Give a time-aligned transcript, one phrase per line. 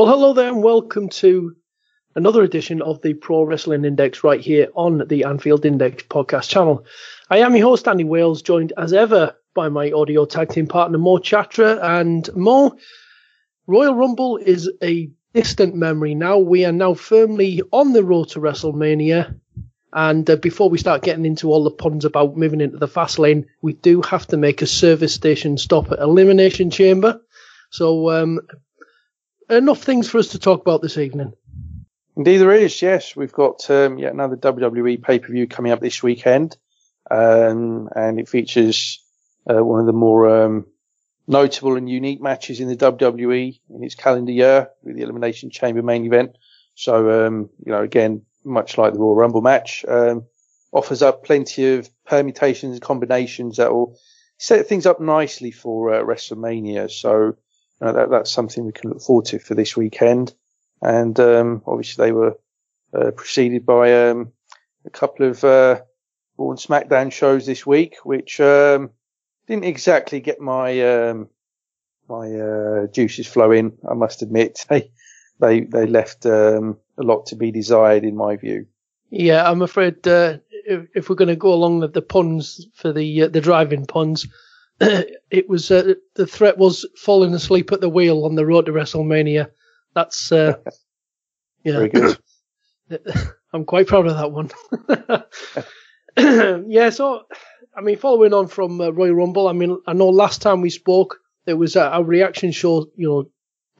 [0.00, 1.56] Well, hello there, and welcome to
[2.14, 6.86] another edition of the Pro Wrestling Index right here on the Anfield Index podcast channel.
[7.28, 10.96] I am your host, Andy Wales, joined as ever by my audio tag team partner,
[10.96, 11.78] Mo Chatra.
[11.82, 12.78] And Mo,
[13.66, 16.38] Royal Rumble is a distant memory now.
[16.38, 19.38] We are now firmly on the road to WrestleMania.
[19.92, 23.18] And uh, before we start getting into all the puns about moving into the fast
[23.18, 27.20] lane, we do have to make a service station stop at Elimination Chamber.
[27.68, 28.40] So, um,
[29.50, 31.32] enough things for us to talk about this evening.
[32.16, 32.82] Indeed, there is.
[32.82, 36.56] Yes, we've got um, yet another WWE pay per view coming up this weekend,
[37.10, 39.02] um, and it features
[39.48, 40.66] uh, one of the more um,
[41.26, 45.82] notable and unique matches in the WWE in its calendar year with the Elimination Chamber
[45.82, 46.36] main event.
[46.74, 50.24] So, um, you know, again, much like the Royal Rumble match, um,
[50.72, 53.98] offers up plenty of permutations and combinations that will
[54.38, 56.90] set things up nicely for uh, WrestleMania.
[56.90, 57.36] So,
[57.80, 60.34] uh, that, that's something we can look forward to for this weekend.
[60.82, 62.38] And um, obviously they were
[62.94, 64.32] uh, preceded by um,
[64.84, 65.80] a couple of uh,
[66.36, 68.90] Raw and SmackDown shows this week, which um,
[69.46, 71.28] didn't exactly get my um,
[72.08, 73.78] my uh, juices flowing.
[73.88, 74.90] I must admit, they
[75.38, 78.66] they they left um, a lot to be desired in my view.
[79.10, 82.92] Yeah, I'm afraid uh, if, if we're going to go along with the puns for
[82.92, 84.26] the the driving puns,
[85.30, 88.72] it was uh, the threat was falling asleep at the wheel on the road to
[88.72, 89.50] WrestleMania.
[89.94, 90.54] That's uh,
[91.64, 91.86] yeah.
[93.52, 94.50] I'm quite proud of that one.
[96.68, 97.24] yeah, so
[97.76, 100.70] I mean, following on from uh, Royal Rumble, I mean, I know last time we
[100.70, 103.30] spoke, there was a, a reaction show, you know,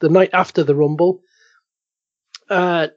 [0.01, 1.23] the night after the Rumble.
[2.49, 2.89] Uh,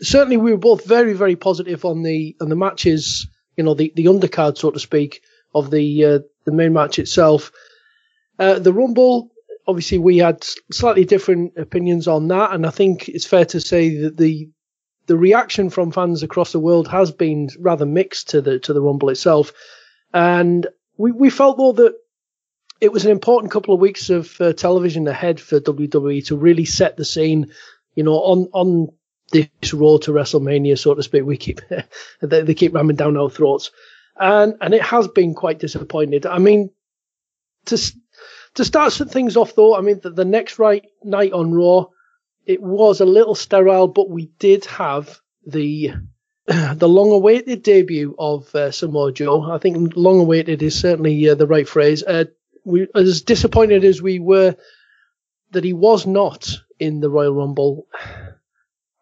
[0.00, 3.92] certainly, we were both very, very positive on the on the matches, you know, the
[3.96, 5.22] the undercard, so to speak,
[5.54, 7.52] of the uh, the main match itself.
[8.38, 9.30] Uh, the Rumble,
[9.66, 13.96] obviously, we had slightly different opinions on that, and I think it's fair to say
[14.02, 14.50] that the
[15.06, 18.80] the reaction from fans across the world has been rather mixed to the to the
[18.80, 19.52] Rumble itself,
[20.12, 20.66] and
[20.96, 21.94] we we felt though that
[22.80, 26.64] it was an important couple of weeks of uh, television ahead for WWE to really
[26.64, 27.52] set the scene,
[27.94, 28.88] you know, on on
[29.30, 31.24] this road to WrestleMania, so to speak.
[31.24, 31.60] We keep
[32.20, 33.70] they, they keep ramming down our throats,
[34.18, 36.26] and and it has been quite disappointed.
[36.26, 36.70] I mean,
[37.66, 37.78] to
[38.54, 41.86] to start some things off though, I mean the, the next right night on Raw,
[42.46, 45.92] it was a little sterile, but we did have the
[46.46, 49.50] the long-awaited debut of uh, Samoa Joe.
[49.50, 52.02] I think long-awaited is certainly uh, the right phrase.
[52.02, 52.24] Uh,
[52.64, 54.56] we as disappointed as we were
[55.52, 57.86] that he was not in the Royal Rumble.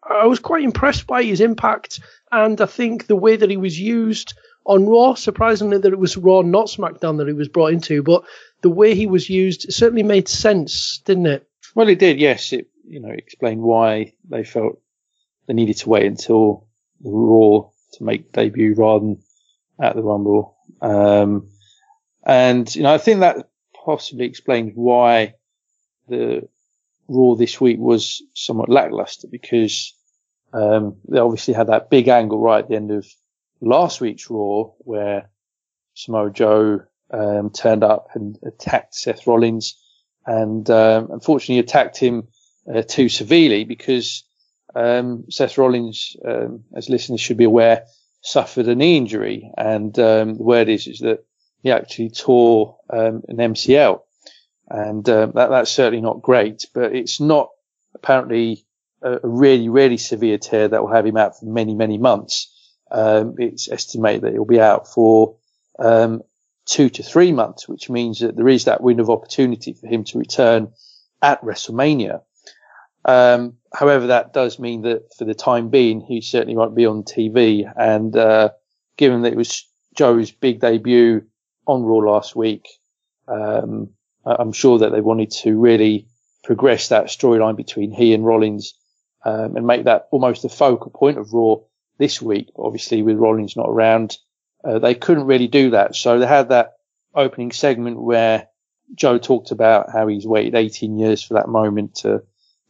[0.03, 1.99] I was quite impressed by his impact,
[2.31, 4.33] and I think the way that he was used
[4.65, 5.15] on Raw.
[5.15, 8.23] Surprisingly, that it was Raw, not SmackDown, that he was brought into, but
[8.61, 11.47] the way he was used certainly made sense, didn't it?
[11.75, 12.19] Well, it did.
[12.19, 14.79] Yes, it you know explained why they felt
[15.47, 16.67] they needed to wait until
[17.03, 19.23] Raw to make debut rather than
[19.79, 20.55] at the Rumble.
[20.81, 21.49] Um,
[22.23, 23.49] and you know I think that
[23.85, 25.35] possibly explains why
[26.07, 26.47] the
[27.07, 29.93] Raw this week was somewhat lackluster because
[30.53, 33.05] um, they obviously had that big angle right at the end of
[33.63, 35.29] last week's Raw where
[35.95, 36.81] Samoa Joe
[37.11, 39.79] um, turned up and attacked Seth Rollins,
[40.25, 42.27] and um, unfortunately attacked him
[42.73, 44.23] uh, too severely because
[44.75, 47.85] um, Seth Rollins, um, as listeners should be aware,
[48.21, 51.25] suffered a knee injury, and um, the word is is that
[51.61, 54.01] he actually tore um, an MCL,
[54.69, 56.65] and um, that, that's certainly not great.
[56.73, 57.49] But it's not
[57.93, 58.65] apparently
[59.01, 62.52] a really really severe tear that will have him out for many many months.
[62.93, 65.35] Um, it's estimated that he'll be out for
[65.79, 66.21] um,
[66.65, 70.03] two to three months, which means that there is that window of opportunity for him
[70.05, 70.71] to return
[71.21, 72.21] at WrestleMania.
[73.05, 77.03] Um, however, that does mean that for the time being, he certainly won't be on
[77.03, 77.71] TV.
[77.75, 78.51] And uh,
[78.95, 81.25] given that it was Joe's big debut
[81.67, 82.67] on Raw last week.
[83.27, 83.89] Um,
[84.25, 86.07] I'm sure that they wanted to really
[86.43, 88.73] progress that storyline between he and Rollins
[89.25, 91.57] um, and make that almost the focal point of Raw
[92.03, 92.49] this week.
[92.57, 94.17] Obviously, with Rollins not around,
[94.65, 95.95] uh, they couldn't really do that.
[95.95, 96.73] So they had that
[97.15, 98.49] opening segment where
[98.93, 102.23] Joe talked about how he's waited 18 years for that moment to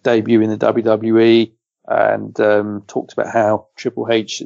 [0.03, 1.51] debut in the WWE
[1.87, 4.43] and um, talked about how Triple H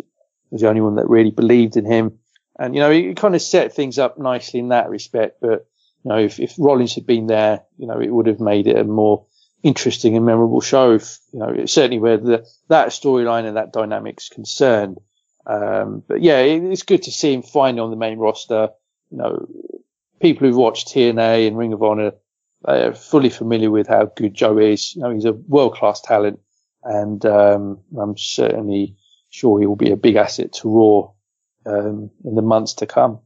[0.51, 2.19] was the only one that really believed in him.
[2.57, 5.41] And, you know, he kind of set things up nicely in that respect.
[5.41, 5.67] But,
[6.05, 8.77] you know, if, if Rollins had been there, you know, it would have made it
[8.77, 9.25] a more
[9.67, 10.93] interesting and memorable show.
[10.93, 14.97] You know, certainly where the, that storyline and that dynamic's concerned.
[15.45, 18.69] Um, but yeah, it, it's good to see him finally on the main roster.
[19.11, 19.47] You know,
[20.19, 22.11] people who've watched TNA and Ring of Honor,
[22.65, 24.95] they are fully familiar with how good Joe is.
[24.95, 26.39] You know, he's a world class talent
[26.83, 28.95] and, um, I'm certainly
[29.29, 31.11] sure he will be a big asset to Raw,
[31.71, 33.19] um, in the months to come.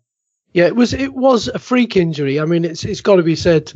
[0.54, 2.40] Yeah, it was it was a freak injury.
[2.40, 3.72] I mean, it's it's got to be said.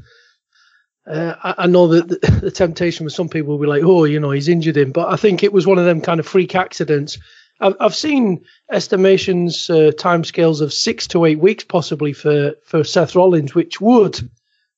[1.07, 4.06] Uh, I, I, know that the, the, temptation with some people will be like, oh,
[4.06, 6.28] you know, he's injured him, but I think it was one of them kind of
[6.28, 7.19] freak accidents.
[7.60, 13.16] I've, I've seen estimations, uh, timescales of six to eight weeks possibly for, for Seth
[13.16, 14.30] Rollins, which would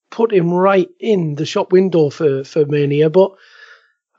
[0.10, 3.10] put him right in the shop window for, for Mania.
[3.10, 3.32] But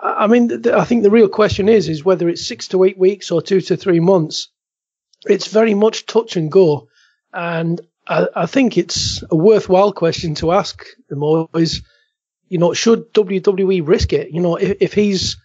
[0.00, 2.98] I mean, th- I think the real question is, is whether it's six to eight
[2.98, 4.48] weeks or two to three months.
[5.26, 6.88] It's very much touch and go.
[7.32, 11.82] And I, I think it's a worthwhile question to ask them always
[12.48, 14.30] you know, should WWE risk it?
[14.30, 15.36] You know, if, if he's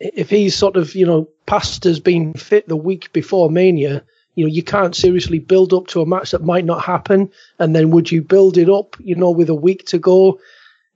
[0.00, 4.02] if he's sort of you know past as being fit the week before Mania,
[4.34, 7.74] you know, you can't seriously build up to a match that might not happen, and
[7.74, 10.40] then would you build it up, you know, with a week to go?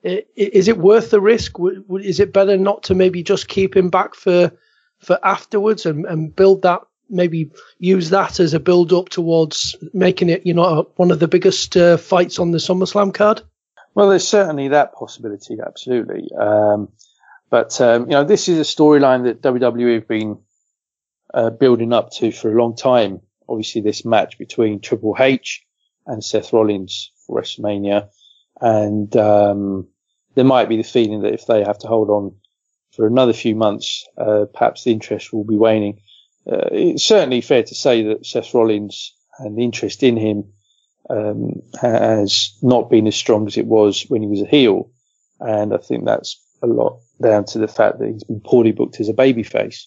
[0.02, 1.56] Is it worth the risk?
[2.00, 4.52] Is it better not to maybe just keep him back for
[4.98, 10.28] for afterwards and, and build that maybe use that as a build up towards making
[10.28, 13.42] it, you know, one of the biggest uh, fights on the SummerSlam card?
[13.96, 16.28] Well, there's certainly that possibility, absolutely.
[16.38, 16.90] Um,
[17.48, 20.38] but um, you know, this is a storyline that WWE have been
[21.32, 23.22] uh, building up to for a long time.
[23.48, 25.64] Obviously, this match between Triple H
[26.06, 28.10] and Seth Rollins for WrestleMania,
[28.60, 29.88] and um,
[30.34, 32.36] there might be the feeling that if they have to hold on
[32.94, 36.02] for another few months, uh, perhaps the interest will be waning.
[36.46, 40.52] Uh, it's certainly fair to say that Seth Rollins and the interest in him
[41.08, 44.90] um, has not been as strong as it was when he was a heel.
[45.40, 49.00] And I think that's a lot down to the fact that he's been poorly booked
[49.00, 49.84] as a babyface.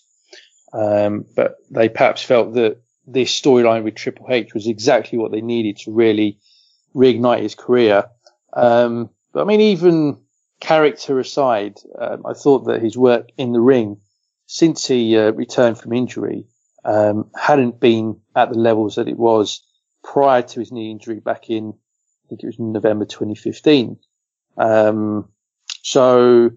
[0.73, 5.41] Um, but they perhaps felt that this storyline with Triple H was exactly what they
[5.41, 6.39] needed to really
[6.95, 8.05] reignite his career.
[8.53, 10.19] Um, but I mean, even
[10.59, 13.97] character aside, um, I thought that his work in the ring
[14.45, 16.45] since he uh, returned from injury
[16.85, 19.61] um, hadn't been at the levels that it was
[20.11, 23.97] prior to his knee injury back in, I think it was November 2015.
[24.57, 25.29] Um,
[25.83, 26.49] so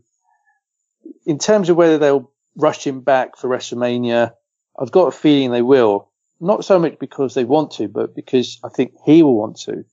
[1.27, 4.33] in terms of whether they'll rush him back for WrestleMania,
[4.79, 6.11] I've got a feeling they will.
[6.41, 9.85] Not so much because they want to, but because I think he will want to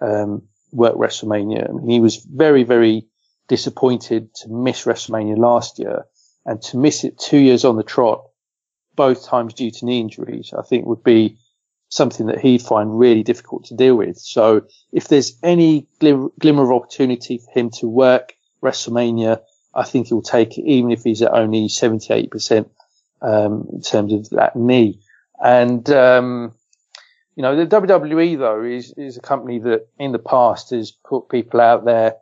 [0.00, 1.68] um, work WrestleMania.
[1.68, 3.08] I mean, he was very, very
[3.48, 6.04] disappointed to miss WrestleMania last year
[6.46, 8.22] and to miss it two years on the trot,
[8.94, 10.54] both times due to knee injuries.
[10.56, 11.38] I think would be
[11.88, 14.18] something that he'd find really difficult to deal with.
[14.18, 19.40] So if there's any glim- glimmer of opportunity for him to work WrestleMania,
[19.74, 22.68] I think he'll take it, even if he's at only 78%,
[23.22, 25.00] um, in terms of that knee.
[25.42, 26.54] And, um,
[27.36, 31.28] you know, the WWE though is, is a company that in the past has put
[31.28, 32.16] people out there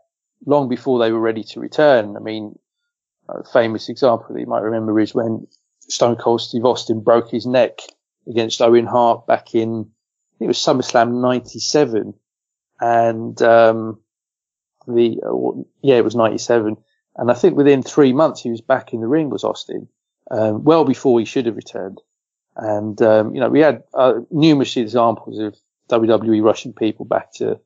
[0.44, 2.16] long before they were ready to return.
[2.16, 2.58] I mean,
[3.28, 5.46] a famous example that you might remember is when
[5.88, 7.80] Stone Cold Steve Austin broke his neck
[8.28, 12.14] against Owen Hart back in, I think it was SummerSlam 97.
[12.80, 14.00] And, um,
[14.86, 16.76] the, uh, yeah, it was 97.
[17.16, 19.88] And I think within three months he was back in the ring was Austin,
[20.30, 22.00] um, well before he should have returned.
[22.56, 25.56] And, um, you know, we had uh, numerous examples of
[25.90, 27.58] WWE rushing people back to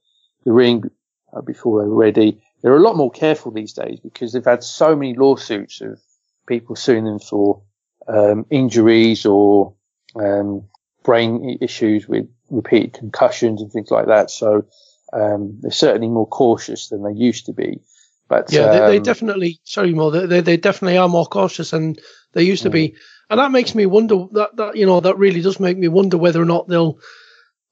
[0.45, 0.85] the ring
[1.33, 2.43] uh, before they were ready.
[2.63, 6.01] They're a lot more careful these days because they've had so many lawsuits of
[6.47, 7.63] people suing them for
[8.09, 9.75] um, injuries or
[10.17, 10.65] um,
[11.03, 14.31] brain issues with repeated concussions and things like that.
[14.31, 14.67] So
[15.13, 17.81] um, they're certainly more cautious than they used to be.
[18.29, 21.97] But yeah, they, they, um, definitely sorry, more they, they definitely are more cautious than
[22.33, 22.95] they used to be,
[23.29, 24.27] and that makes me wonder.
[24.33, 27.01] That that you know that really does make me wonder whether or not they'll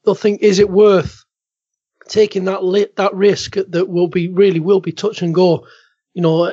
[0.04, 1.24] they'll think is it worth
[2.08, 5.64] taking that li- that risk that will be really will be touch and go,
[6.12, 6.52] you know,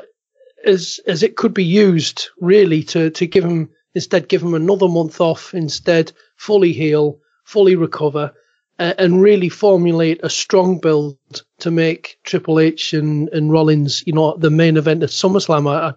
[0.63, 4.87] as as it could be used really to to give them Instead, give him another
[4.87, 5.53] month off.
[5.53, 8.33] Instead, fully heal, fully recover,
[8.77, 11.17] uh, and really formulate a strong build
[11.59, 15.67] to make Triple H and, and Rollins, you know, the main event at SummerSlam.
[15.67, 15.93] I,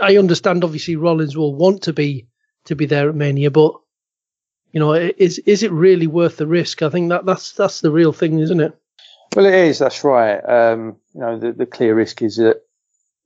[0.00, 2.28] I understand obviously Rollins will want to be
[2.66, 3.74] to be there at Mania, but
[4.72, 6.82] you know, is is it really worth the risk?
[6.82, 8.78] I think that that's that's the real thing, isn't it?
[9.34, 9.78] Well, it is.
[9.78, 10.38] That's right.
[10.38, 12.62] Um, you know, the, the clear risk is that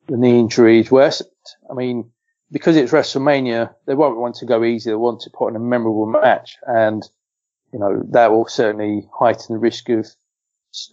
[0.07, 1.23] the knee injury is worse.
[1.71, 2.11] I mean,
[2.53, 4.91] because it's WrestleMania, they won't want to go easy.
[4.91, 7.03] They want to put on a memorable match, and
[7.73, 10.07] you know that will certainly heighten the risk of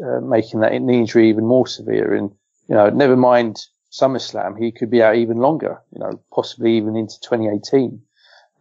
[0.03, 2.13] uh, making that injury even more severe.
[2.13, 2.31] And
[2.67, 5.81] you know, never mind SummerSlam, he could be out even longer.
[5.91, 8.01] You know, possibly even into 2018.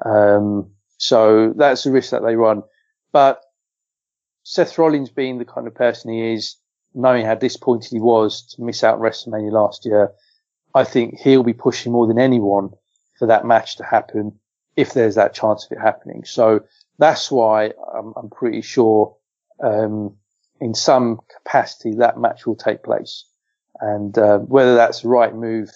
[0.04, 2.62] Um, so that's the risk that they run.
[3.12, 3.40] But
[4.42, 6.56] Seth Rollins being the kind of person he is,
[6.94, 10.12] knowing how disappointed he was to miss out WrestleMania last year,
[10.74, 12.70] I think he'll be pushing more than anyone
[13.18, 14.38] for that match to happen
[14.76, 16.24] if there's that chance of it happening.
[16.24, 16.64] So
[16.98, 19.16] that's why I'm, I'm pretty sure,
[19.62, 20.16] um,
[20.60, 23.24] in some capacity that match will take place.
[23.80, 25.70] And, uh, whether that's the right move,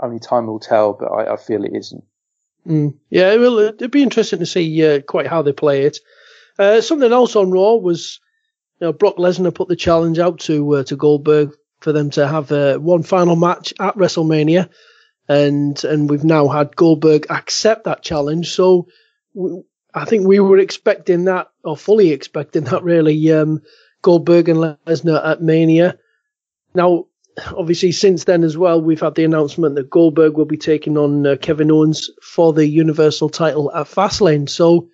[0.00, 2.04] only time will tell, but I, I feel it isn't.
[2.66, 2.94] Mm.
[3.10, 5.98] Yeah, well, it'd be interesting to see uh, quite how they play it.
[6.58, 8.20] Uh, something else on Raw was,
[8.80, 12.26] you know, Brock Lesnar put the challenge out to uh, to Goldberg for them to
[12.26, 14.68] have uh, one final match at WrestleMania
[15.28, 18.50] and and we've now had Goldberg accept that challenge.
[18.52, 18.88] So
[19.94, 23.32] I think we were expecting that, or fully expecting that, really.
[23.32, 23.62] Um,
[24.02, 25.98] Goldberg and Lesnar at Mania.
[26.74, 27.06] Now,
[27.56, 31.26] obviously, since then as well, we've had the announcement that Goldberg will be taking on
[31.26, 34.48] uh, Kevin Owens for the Universal title at Fastlane.
[34.48, 34.88] So,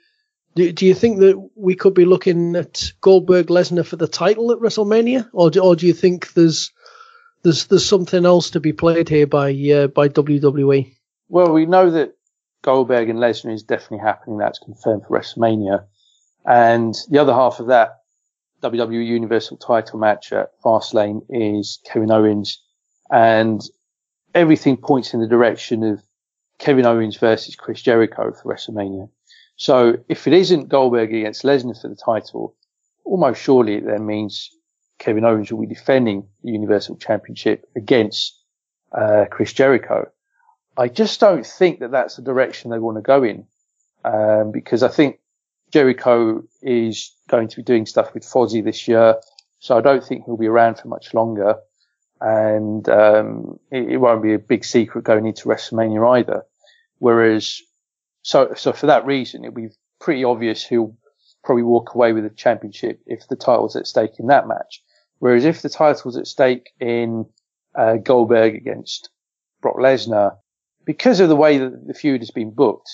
[0.55, 4.53] do, do you think that we could be looking at Goldberg Lesnar for the title
[4.53, 6.73] at WrestleMania, or do, or do you think there's
[7.45, 10.97] there's there's something else to be played here by uh, by WWE.
[11.29, 12.17] Well, we know that
[12.63, 14.39] Goldberg and Lesnar is definitely happening.
[14.39, 15.85] That's confirmed for WrestleMania,
[16.45, 18.01] and the other half of that
[18.63, 22.61] WWE Universal Title match at Fastlane is Kevin Owens,
[23.11, 23.61] and
[24.35, 26.03] everything points in the direction of
[26.59, 29.09] Kevin Owens versus Chris Jericho for WrestleMania.
[29.57, 32.57] So if it isn't Goldberg against Lesnar for the title,
[33.05, 34.51] almost surely it then means
[35.05, 38.41] Kevin Owens will be defending the Universal Championship against
[38.91, 40.11] uh, Chris Jericho.
[40.79, 43.47] I just don't think that that's the direction they want to go in,
[44.03, 45.19] um, because I think
[45.71, 49.17] Jericho is going to be doing stuff with Fozzy this year,
[49.59, 51.57] so I don't think he'll be around for much longer,
[52.23, 56.47] and um, it, it, won't be a big secret going into WrestleMania either.
[56.99, 57.61] Whereas,
[58.23, 59.69] so so for that reason, it'll be
[60.01, 60.97] pretty obvious who'll
[61.45, 64.81] probably walk away with the championship if the title's at stake in that match.
[65.25, 67.25] Whereas if the title's at stake in
[67.75, 69.09] uh, Goldberg against
[69.63, 70.37] Brock Lesnar,
[70.85, 72.91] because of the way that the feud has been booked,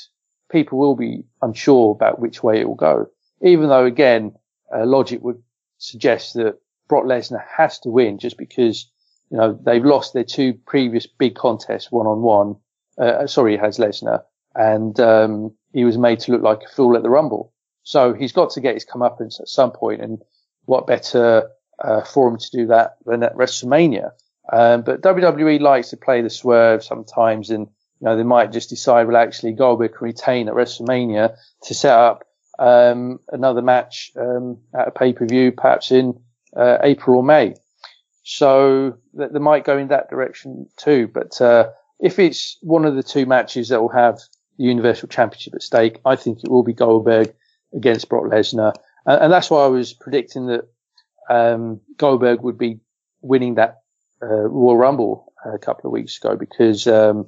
[0.48, 3.08] people will be unsure about which way it will go.
[3.42, 4.32] Even though, again,
[4.72, 5.42] uh, logic would
[5.78, 8.88] suggest that Brock Lesnar has to win just because,
[9.32, 12.54] you know, they've lost their two previous big contests one on one.
[13.26, 14.22] Sorry, has Lesnar
[14.54, 17.52] and, um, he was made to look like a fool at the Rumble.
[17.82, 20.22] So he's got to get his comeuppance at some point, and
[20.66, 24.10] what better uh, for him to do that than at WrestleMania?
[24.52, 27.66] Um, but WWE likes to play the swerve sometimes, and
[28.00, 31.96] you know they might just decide, well, actually, Goldberg can retain at WrestleMania to set
[31.96, 32.24] up
[32.58, 36.20] um, another match um, at a pay per view, perhaps in
[36.56, 37.54] uh, April or May.
[38.22, 41.08] So th- they might go in that direction too.
[41.12, 44.18] But uh, if it's one of the two matches that will have
[44.58, 47.32] the Universal Championship at stake, I think it will be Goldberg
[47.74, 48.74] against Brock Lesnar.
[49.06, 50.68] And, and, that's why I was predicting that
[51.30, 52.80] um, Goldberg would be
[53.22, 53.82] winning that
[54.22, 57.26] uh, Royal Rumble a couple of weeks ago because um,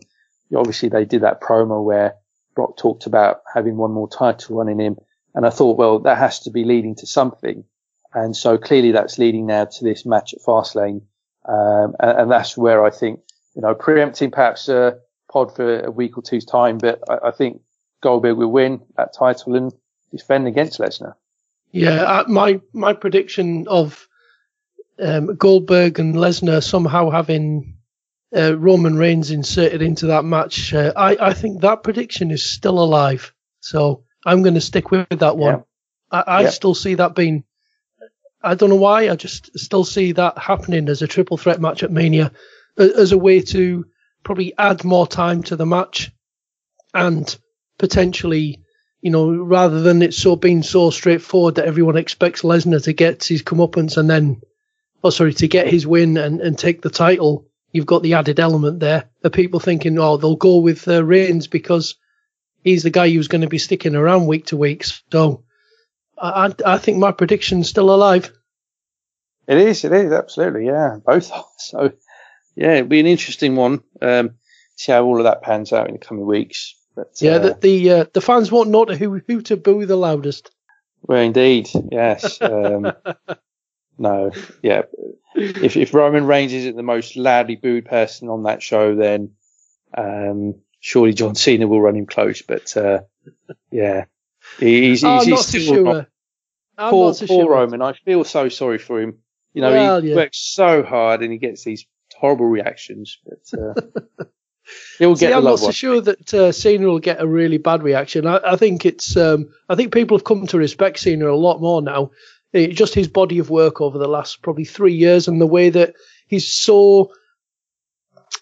[0.54, 2.14] obviously they did that promo where
[2.54, 4.97] Brock talked about having one more title running him.
[5.35, 7.64] And I thought, well, that has to be leading to something.
[8.12, 11.02] And so clearly that's leading now to this match at Fastlane.
[11.49, 13.21] Um, and, and, that's where I think,
[13.56, 14.99] you know, preempting perhaps a
[15.32, 17.62] pod for a week or two's time, but I, I think
[18.00, 19.73] Goldberg will win that title and
[20.12, 21.14] defend against Lesnar.
[21.73, 24.07] Yeah, uh, my my prediction of
[24.99, 27.79] um, Goldberg and Lesnar somehow having
[28.37, 32.79] uh, Roman Reigns inserted into that match, uh, I I think that prediction is still
[32.79, 33.33] alive.
[33.61, 35.55] So I'm going to stick with that one.
[35.55, 35.62] Yeah.
[36.11, 36.50] I, I yeah.
[36.50, 37.45] still see that being.
[38.43, 39.09] I don't know why.
[39.09, 42.33] I just still see that happening as a triple threat match at Mania,
[42.76, 43.87] as a way to
[44.25, 46.11] probably add more time to the match,
[46.93, 47.37] and
[47.79, 48.61] potentially
[49.02, 53.25] you know, rather than it so being so straightforward that everyone expects Lesnar to get
[53.25, 54.40] his comeuppance and then,
[55.02, 58.38] oh sorry, to get his win and, and take the title, you've got the added
[58.38, 61.97] element there of people thinking, oh, they'll go with uh, Reigns because
[62.62, 64.85] he's the guy who's going to be sticking around week to week.
[65.11, 65.42] So
[66.16, 68.32] I, I think my prediction's still alive.
[69.49, 70.99] It is, it is, absolutely, yeah.
[71.04, 71.44] Both are.
[71.59, 71.92] So,
[72.54, 73.82] yeah, it'll be an interesting one.
[74.00, 74.37] Um,
[74.76, 76.76] see how all of that pans out in the coming weeks.
[76.94, 79.96] But, Yeah, uh, the the, uh, the fans won't know who who to boo the
[79.96, 80.50] loudest.
[81.02, 82.40] well, indeed, yes.
[82.40, 82.92] Um,
[83.99, 84.30] no,
[84.62, 84.82] yeah.
[85.34, 89.32] If, if Roman Reigns isn't the most loudly booed person on that show, then
[89.96, 92.42] um, surely John Cena will run him close.
[92.42, 93.00] But uh,
[93.70, 94.04] yeah,
[94.58, 95.84] he's, he's, I'm he's not still sure.
[95.84, 96.06] not-
[96.78, 97.50] I'm poor, not so poor sure.
[97.52, 97.82] Roman.
[97.82, 99.18] I feel so sorry for him.
[99.54, 100.16] You know, Well, he yeah.
[100.16, 103.75] works so hard and he gets these horrible reactions, but uh,
[104.99, 105.73] he'll get the I'm not so one.
[105.73, 108.26] sure that uh, Cena will get a really bad reaction.
[108.26, 111.61] I, I think it's um, I think people have come to respect Cena a lot
[111.61, 112.11] more now.
[112.52, 115.71] It, just his body of work over the last probably three years and the way
[115.71, 115.95] that
[116.26, 117.12] he's so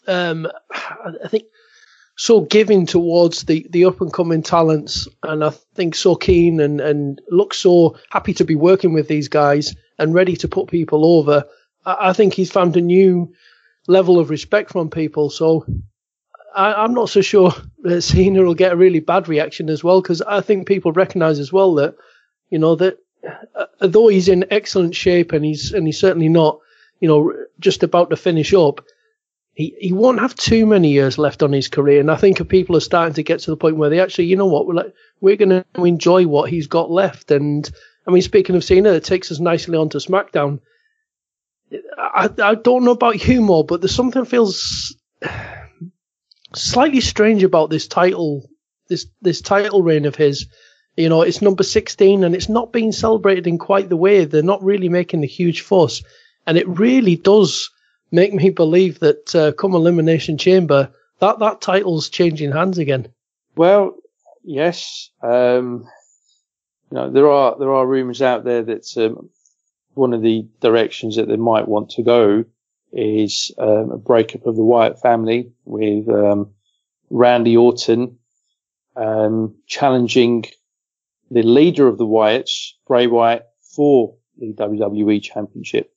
[0.07, 1.45] um, I think
[2.17, 6.81] so giving towards the, the up and coming talents, and I think so keen and,
[6.81, 11.07] and looks so happy to be working with these guys and ready to put people
[11.07, 11.45] over.
[11.87, 13.33] I, I think he's found a new
[13.89, 15.31] level of respect from people.
[15.31, 15.65] So
[16.55, 17.53] I, I'm not so sure
[17.83, 21.39] that Cena will get a really bad reaction as well, because I think people recognise
[21.39, 21.97] as well that
[22.51, 22.99] you know that
[23.55, 26.59] uh, he's in excellent shape and he's and he's certainly not
[27.01, 28.83] you know just about to finish up
[29.55, 32.01] he, he won't have too many years left on his career.
[32.01, 34.37] And I think people are starting to get to the point where they actually, you
[34.37, 37.31] know what, we're like, we're going to enjoy what he's got left.
[37.31, 37.71] And
[38.07, 40.61] I mean, speaking of Cena, it takes us nicely onto SmackDown.
[41.99, 44.97] I, I don't know about you Mo, but there's something feels
[46.55, 48.49] slightly strange about this title,
[48.89, 50.47] this, this title reign of his.
[50.97, 54.25] You know, it's number 16 and it's not being celebrated in quite the way.
[54.25, 56.03] They're not really making a huge fuss.
[56.47, 57.71] And it really does
[58.11, 60.91] make me believe that uh, come Elimination Chamber,
[61.21, 63.09] that, that title's changing hands again.
[63.57, 63.97] Well,
[64.43, 65.11] yes.
[65.23, 65.87] Um,
[66.91, 69.31] you know, there are there are rumours out there that um,
[69.95, 72.45] one of the directions that they might want to go
[72.93, 76.51] is um, a breakup of the Wyatt family with um,
[77.11, 78.19] Randy Orton
[78.97, 80.45] um, challenging
[81.31, 85.93] the leader of the Wyatts, Bray Wyatt, for the WWE Championship.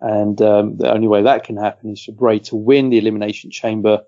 [0.00, 3.50] And um, the only way that can happen is for Bray to win the Elimination
[3.50, 4.02] Chamber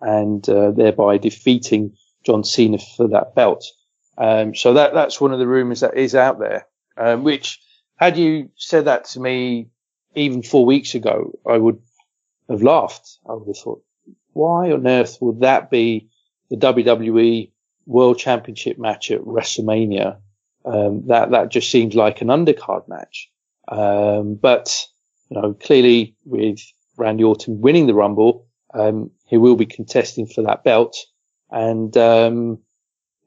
[0.00, 3.64] and uh, thereby defeating John Cena for that belt.
[4.16, 6.66] Um, so that that's one of the rumours that is out there.
[6.96, 7.60] Um, which,
[7.96, 9.68] had you said that to me
[10.14, 11.80] even four weeks ago, I would
[12.48, 13.18] have laughed.
[13.28, 13.82] I would have thought,
[14.32, 16.08] why on earth would that be
[16.50, 17.50] the WWE
[17.86, 20.18] World Championship match at WrestleMania?
[20.64, 23.30] Um, that that just seems like an undercard match.
[23.68, 24.86] Um, but
[25.30, 26.60] you know, clearly with
[26.96, 30.96] Randy Orton winning the Rumble, um, he will be contesting for that belt.
[31.50, 32.58] And, um,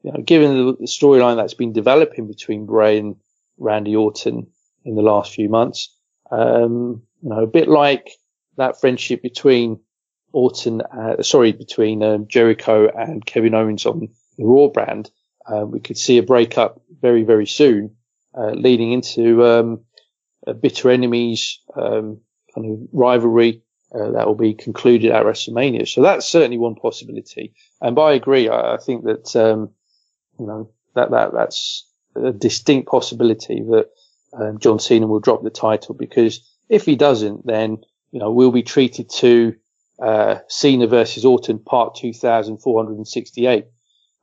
[0.02, 3.16] you know, given the, the storyline that's been developing between Bray and
[3.58, 4.48] Randy Orton
[4.84, 5.94] in the last few months,
[6.32, 8.10] um, you know, a bit like
[8.56, 9.78] that friendship between
[10.32, 15.10] Orton, uh, sorry, between um, Jericho and Kevin Owens on the Raw brand,
[15.46, 17.96] uh, we could see a breakup very, very soon,
[18.34, 19.84] uh, leading into, um,
[20.46, 22.20] a bitter enemies, um,
[22.54, 23.62] kind of rivalry,
[23.94, 25.86] uh, that will be concluded at WrestleMania.
[25.86, 27.54] So that's certainly one possibility.
[27.80, 28.48] And I agree.
[28.48, 29.70] I, I think that, um,
[30.38, 33.90] you know, that, that, that's a distinct possibility that,
[34.32, 37.78] um, John Cena will drop the title because if he doesn't, then,
[38.10, 39.54] you know, we'll be treated to,
[40.00, 43.66] uh, Cena versus Orton part 2468.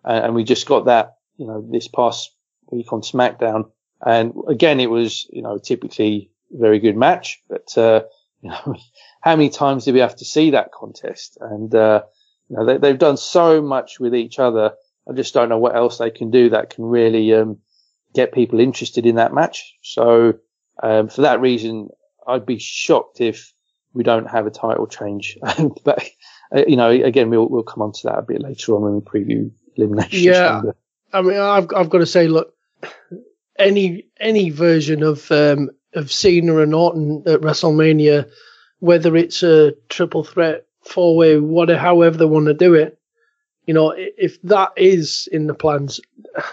[0.04, 2.32] And, and we just got that, you know, this past
[2.72, 3.72] week on SmackDown.
[4.06, 8.04] And again, it was, you know, typically very good match, but, uh,
[8.42, 8.76] you know,
[9.22, 11.38] how many times do we have to see that contest?
[11.42, 12.04] And, uh,
[12.50, 14.74] you know, they, they've done so much with each other.
[15.10, 17.60] I just don't know what else they can do that can really, um,
[18.14, 19.76] get people interested in that match.
[19.82, 20.34] So,
[20.82, 21.90] um, for that reason,
[22.28, 23.54] I'd be shocked if
[23.94, 25.38] we don't have a title change.
[25.84, 26.10] but,
[26.56, 28.94] uh, you know, again, we'll, we'll come on to that a bit later on when
[28.96, 30.62] we preview Elimination Yeah.
[31.12, 32.54] I mean, I've I've got to say, look,
[33.58, 38.30] any any version of um, of Cena and Orton at WrestleMania,
[38.80, 42.99] whether it's a triple threat, four way, whatever, however they want to do it,
[43.70, 46.00] you know, if that is in the plans,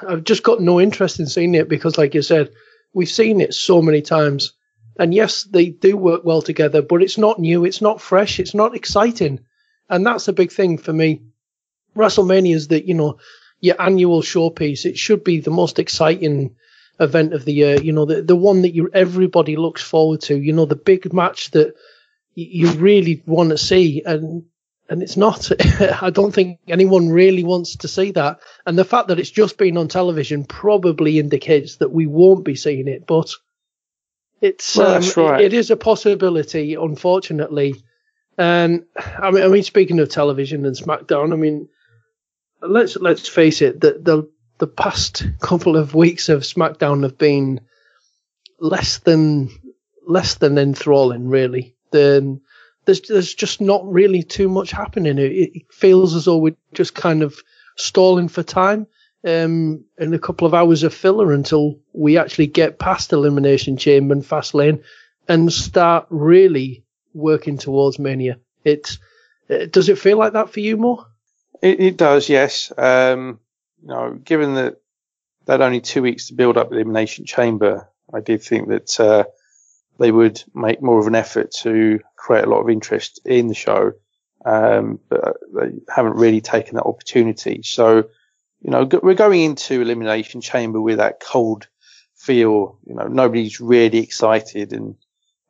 [0.06, 2.50] I've just got no interest in seeing it because, like you said,
[2.92, 4.52] we've seen it so many times.
[4.98, 8.54] And yes, they do work well together, but it's not new, it's not fresh, it's
[8.54, 9.40] not exciting.
[9.88, 11.22] And that's a big thing for me.
[11.96, 13.18] WrestleMania is that, you know,
[13.62, 14.84] your annual showpiece.
[14.84, 16.56] It should be the most exciting
[17.00, 17.80] event of the year.
[17.80, 20.36] You know, the the one that you everybody looks forward to.
[20.36, 21.76] You know, the big match that
[22.34, 24.02] you really want to see.
[24.04, 24.44] And
[24.88, 25.50] and it's not.
[26.02, 28.40] I don't think anyone really wants to see that.
[28.64, 32.54] And the fact that it's just been on television probably indicates that we won't be
[32.56, 33.06] seeing it.
[33.06, 33.32] But
[34.40, 35.40] it's Well, um, right.
[35.40, 37.76] it is a possibility, unfortunately.
[38.38, 41.68] And I mean, I mean, speaking of television and SmackDown, I mean,
[42.60, 47.60] let's let's face it, the the the past couple of weeks of SmackDown have been
[48.60, 49.50] less than
[50.06, 51.74] less than enthralling, really.
[51.92, 52.40] The,
[52.86, 55.18] there's there's just not really too much happening.
[55.18, 57.38] It, it feels as though we're just kind of
[57.76, 58.86] stalling for time,
[59.24, 64.14] um, and a couple of hours of filler until we actually get past Elimination Chamber
[64.14, 64.82] and Fastlane
[65.28, 68.38] and start really working towards Mania.
[68.64, 68.98] It
[69.50, 71.04] uh, does it feel like that for you Mo?
[71.62, 72.72] It, it does, yes.
[72.76, 73.40] Um,
[73.82, 74.76] you know, given that
[75.46, 79.24] that only two weeks to build up Elimination Chamber, I did think that uh,
[79.98, 83.54] they would make more of an effort to create a lot of interest in the
[83.54, 83.92] show,
[84.44, 87.62] um, but they haven't really taken that opportunity.
[87.62, 88.08] So,
[88.60, 91.66] you know, we're going into Elimination Chamber with that cold
[92.14, 92.78] feel.
[92.86, 94.96] You know, nobody's really excited and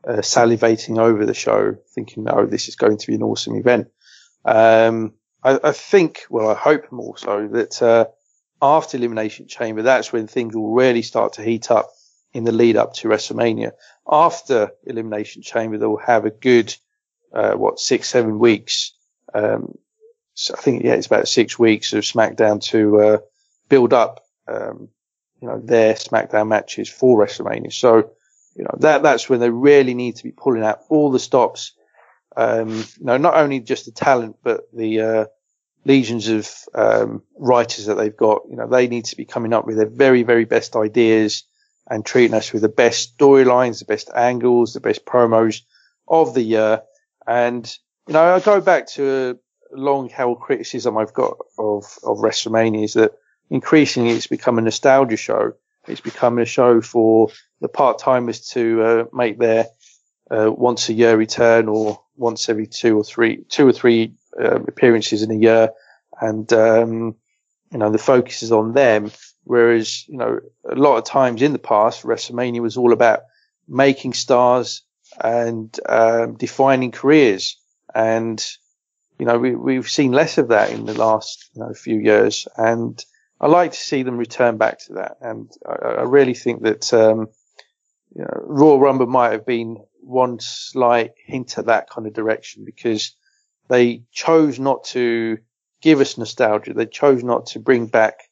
[0.06, 3.88] uh, salivating over the show, thinking, "Oh, this is going to be an awesome event."
[4.44, 8.06] Um, I, I think, well, I hope more so that uh,
[8.62, 11.90] after Elimination Chamber, that's when things will really start to heat up
[12.36, 13.72] in the lead up to WrestleMania.
[14.10, 16.74] After Elimination Chamber, they'll have a good,
[17.32, 18.92] uh, what, six, seven weeks.
[19.34, 19.76] Um,
[20.34, 23.18] so I think, yeah, it's about six weeks of SmackDown to uh,
[23.68, 24.88] build up, um,
[25.40, 27.72] you know, their SmackDown matches for WrestleMania.
[27.72, 28.10] So,
[28.54, 31.72] you know, that that's when they really need to be pulling out all the stops
[32.36, 35.24] um, you know, not only just the talent, but the uh,
[35.84, 38.42] legions of um, writers that they've got.
[38.48, 41.44] You know, they need to be coming up with their very, very best ideas
[41.88, 45.62] and treating us with the best storylines, the best angles, the best promos
[46.08, 46.82] of the year.
[47.26, 47.66] And
[48.06, 49.38] you know, I go back to
[49.72, 53.12] a long-held criticism I've got of of WrestleMania is that
[53.50, 55.52] increasingly it's become a nostalgia show.
[55.86, 59.66] It's become a show for the part-timers to uh, make their
[60.30, 64.56] uh, once a year return or once every two or three, two or three uh,
[64.56, 65.70] appearances in a year.
[66.20, 67.16] And, um,
[67.70, 69.10] you know, the focus is on them.
[69.46, 73.20] Whereas, you know, a lot of times in the past, WrestleMania was all about
[73.68, 74.82] making stars
[75.22, 77.56] and, um, defining careers.
[77.94, 78.44] And,
[79.20, 82.48] you know, we, we've seen less of that in the last, you know, few years.
[82.56, 83.00] And
[83.40, 85.18] I like to see them return back to that.
[85.20, 87.28] And I, I really think that, um,
[88.16, 92.64] you know, Royal Rumble might have been one slight hint at that kind of direction
[92.64, 93.14] because
[93.68, 95.38] they chose not to
[95.80, 96.74] give us nostalgia.
[96.74, 98.25] They chose not to bring back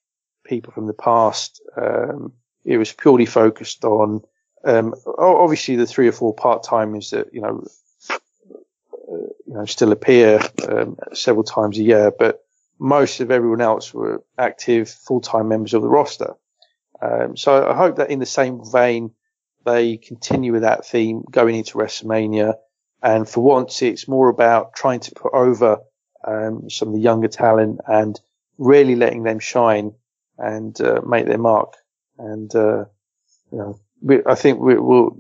[0.44, 1.60] people from the past.
[1.76, 2.32] Um,
[2.64, 4.22] it was purely focused on,
[4.64, 7.66] um, obviously the three or four part timers that, you know,
[8.10, 12.40] uh, you know, still appear, um, several times a year, but
[12.78, 16.34] most of everyone else were active full-time members of the roster.
[17.02, 19.10] Um, so I hope that in the same vein,
[19.64, 22.54] they continue with that theme going into WrestleMania.
[23.02, 25.78] And for once, it's more about trying to put over
[26.26, 28.18] um, some of the younger talent and
[28.56, 29.92] really letting them shine
[30.38, 31.74] and uh, make their mark.
[32.18, 32.84] And uh,
[33.50, 35.18] you know, we, I think we will.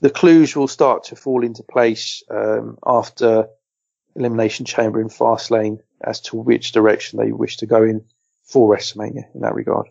[0.00, 3.48] The clues will start to fall into place um, after
[4.16, 8.04] Elimination Chamber and Fastlane as to which direction they wish to go in
[8.42, 9.88] for WrestleMania in that regard.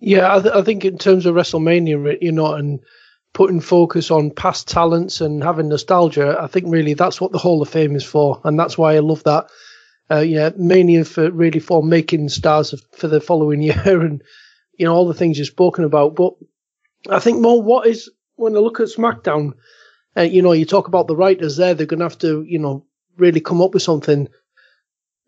[0.00, 2.80] Yeah, I, th- I think in terms of WrestleMania, you know, and
[3.32, 7.62] putting focus on past talents and having nostalgia, I think really that's what the Hall
[7.62, 9.48] of Fame is for, and that's why I love that.
[10.10, 14.22] Uh, yeah, Mania for really for making stars for the following year, and
[14.78, 16.14] you know all the things you've spoken about.
[16.14, 16.34] But
[17.10, 19.54] I think more what is when I look at SmackDown,
[20.16, 22.58] uh, you know, you talk about the writers there, they're going to have to, you
[22.58, 24.28] know, really come up with something.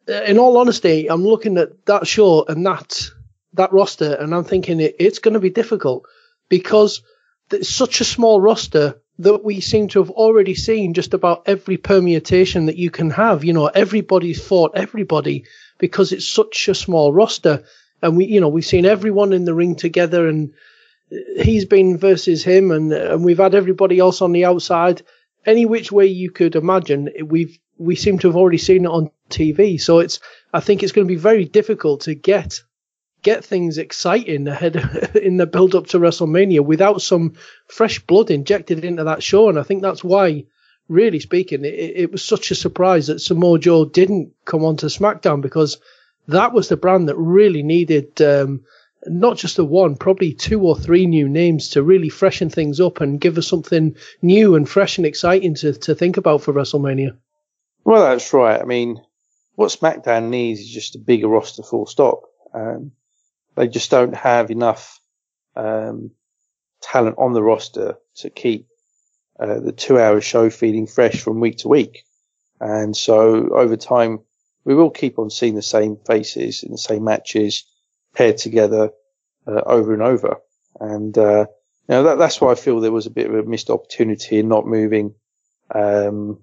[0.09, 3.11] Uh, In all honesty, I'm looking at that show and that
[3.55, 6.07] that roster, and I'm thinking it, it's going to be difficult
[6.49, 7.03] because
[7.51, 11.77] it's such a small roster that we seem to have already seen just about every
[11.77, 13.45] permutation that you can have.
[13.45, 15.45] You know, everybody's fought everybody
[15.79, 17.65] because it's such a small roster,
[18.01, 20.53] and we, you know, we've seen everyone in the ring together, and
[21.37, 25.03] he's been versus him, and and we've had everybody else on the outside.
[25.47, 29.11] Any which way you could imagine, we've we seem to have already seen it on
[29.31, 29.81] TV.
[29.81, 30.21] So it's
[30.53, 32.63] I think it's going to be very difficult to get
[33.23, 34.77] get things exciting ahead
[35.23, 37.35] in the build up to WrestleMania without some
[37.67, 39.49] fresh blood injected into that show.
[39.49, 40.45] And I think that's why,
[40.89, 45.41] really speaking, it, it was such a surprise that Samoa Joe didn't come onto SmackDown
[45.41, 45.79] because
[46.29, 48.65] that was the brand that really needed um,
[49.07, 53.01] not just the one, probably two or three new names to really freshen things up
[53.01, 57.17] and give us something new and fresh and exciting to, to think about for WrestleMania.
[57.85, 58.61] Well, that's right.
[58.61, 59.01] I mean,
[59.55, 62.23] what SmackDown needs is just a bigger roster, full stop.
[62.55, 62.93] Um,
[63.59, 65.01] they just don't have enough
[65.57, 66.13] um,
[66.81, 68.69] talent on the roster to keep
[69.41, 72.05] uh, the two-hour show feeling fresh from week to week.
[72.61, 74.21] And so over time,
[74.65, 77.65] we will keep on seeing the same faces in the same matches
[78.15, 78.91] paired together
[79.47, 80.37] uh, over and over.
[80.81, 81.47] And uh,
[81.89, 84.39] you know that, that's why I feel there was a bit of a missed opportunity
[84.39, 85.15] in not moving
[85.75, 86.41] um,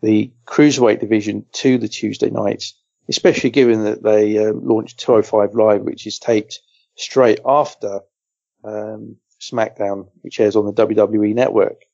[0.00, 5.82] the cruiserweight division to the Tuesday nights, especially given that they um, launched 205 Live,
[5.82, 6.60] which is taped
[6.96, 8.00] straight after
[8.64, 11.84] um, SmackDown, which airs on the WWE network.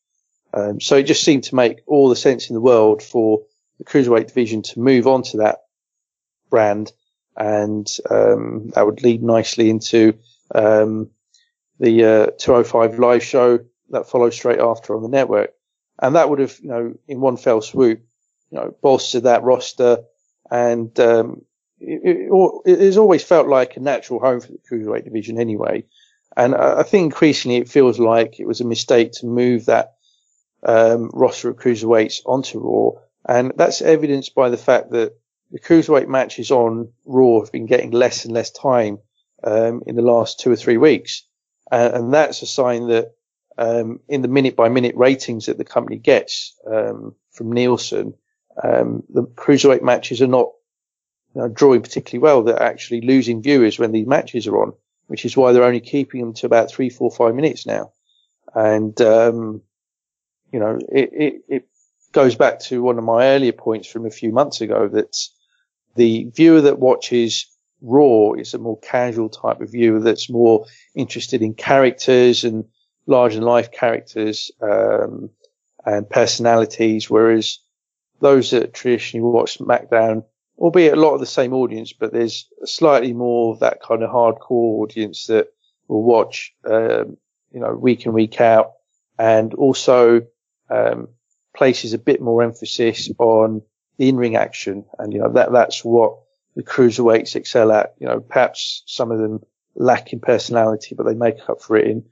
[0.53, 3.43] Um, so it just seemed to make all the sense in the world for
[3.79, 5.65] the cruiserweight division to move on to that
[6.49, 6.93] brand,
[7.37, 10.17] and um, that would lead nicely into
[10.55, 11.11] um,
[11.81, 13.59] the uh, 205 live show
[13.91, 15.53] that follows straight after on the network,
[16.01, 18.01] and that would have, you know, in one fell swoop,
[18.51, 20.05] you know, bolstered that roster,
[20.51, 21.43] and um,
[21.81, 25.85] it, it, it, has always felt like a natural home for the cruiserweight division anyway.
[26.37, 29.95] And I think increasingly it feels like it was a mistake to move that
[30.65, 35.13] um, roster of cruiserweights onto Raw, and that's evidenced by the fact that
[35.51, 38.99] the cruiserweight matches on Raw have been getting less and less time
[39.45, 41.25] um, in the last two or three weeks,
[41.71, 43.13] and, and that's a sign that
[43.57, 48.15] um, in the minute by minute ratings that the company gets um, from Nielsen,
[48.63, 50.51] um, the cruiserweight matches are not
[51.35, 52.43] you know, drawing particularly well.
[52.43, 54.75] They're actually losing viewers when these matches are on
[55.07, 57.93] which is why they're only keeping them to about three, four, five minutes now.
[58.55, 59.63] And, um,
[60.53, 61.69] you know, it, it, it,
[62.13, 65.17] goes back to one of my earlier points from a few months ago that
[65.97, 67.49] the viewer that watches
[67.83, 72.67] Raw is a more casual type of viewer that's more interested in characters and
[73.09, 75.31] large and life characters, um,
[75.85, 77.59] and personalities, whereas
[78.21, 80.25] those that traditionally watch SmackDown
[80.59, 84.11] albeit a lot of the same audience, but there's slightly more of that kind of
[84.11, 85.49] hardcore audience that
[85.89, 87.17] will watch, um,
[87.53, 88.73] you know, week in, week out
[89.19, 90.23] and also,
[90.71, 91.09] um,
[91.57, 93.63] places a bit more emphasis on
[93.99, 94.85] the in-ring action.
[94.99, 96.19] And, you know, that, that's what
[96.57, 97.95] the cruiserweights excel at.
[97.99, 99.41] You know, perhaps some of them
[99.77, 102.05] lack in personality, but they make up for it in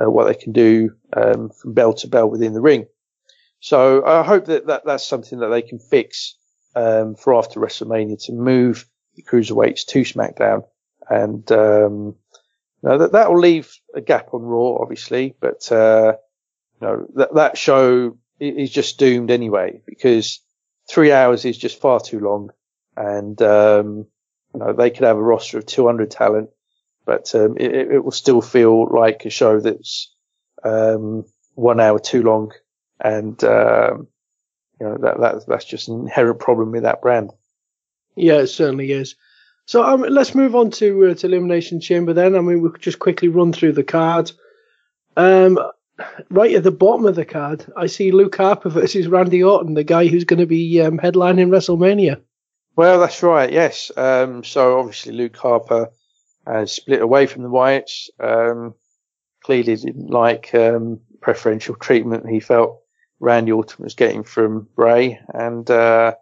[0.00, 2.86] uh, what they can do, um, from bell to bell within the ring.
[3.60, 6.36] So I hope that, that that's something that they can fix
[6.74, 10.64] um, for after WrestleMania to move the cruiserweights to SmackDown,
[11.08, 12.14] and um,
[12.82, 16.14] that that will leave a gap on Raw, obviously, but uh,
[16.80, 20.40] you know that that show is just doomed anyway because
[20.88, 22.50] three hours is just far too long,
[22.96, 24.06] and um,
[24.54, 26.50] you know they could have a roster of 200 talent,
[27.04, 30.14] but um, it, it, will still feel like a show that's
[30.62, 32.52] um, one hour too long,
[33.00, 34.08] and um,
[34.80, 37.32] you know that, that that's just an inherent problem with that brand.
[38.16, 39.16] Yeah, it certainly is.
[39.66, 42.34] So um, let's move on to uh, to Elimination Chamber then.
[42.36, 44.32] I mean, we'll just quickly run through the card.
[45.16, 45.58] Um,
[46.30, 49.84] right at the bottom of the card, I see Luke Harper versus Randy Orton, the
[49.84, 52.20] guy who's going to be um, headlining WrestleMania.
[52.76, 53.52] Well, that's right.
[53.52, 53.90] Yes.
[53.96, 55.90] Um, so obviously Luke Harper
[56.46, 58.08] has split away from the Wyatts.
[58.20, 58.74] Um,
[59.42, 62.82] clearly didn't like um, preferential treatment he felt
[63.20, 66.14] Randy Orton was getting from Bray, and uh,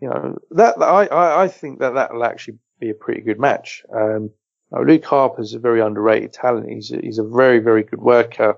[0.00, 3.84] you know that I, I, think that that will actually be a pretty good match.
[3.92, 4.30] Um,
[4.72, 6.68] Luke Harper's a very underrated talent.
[6.68, 8.56] He's he's a very very good worker,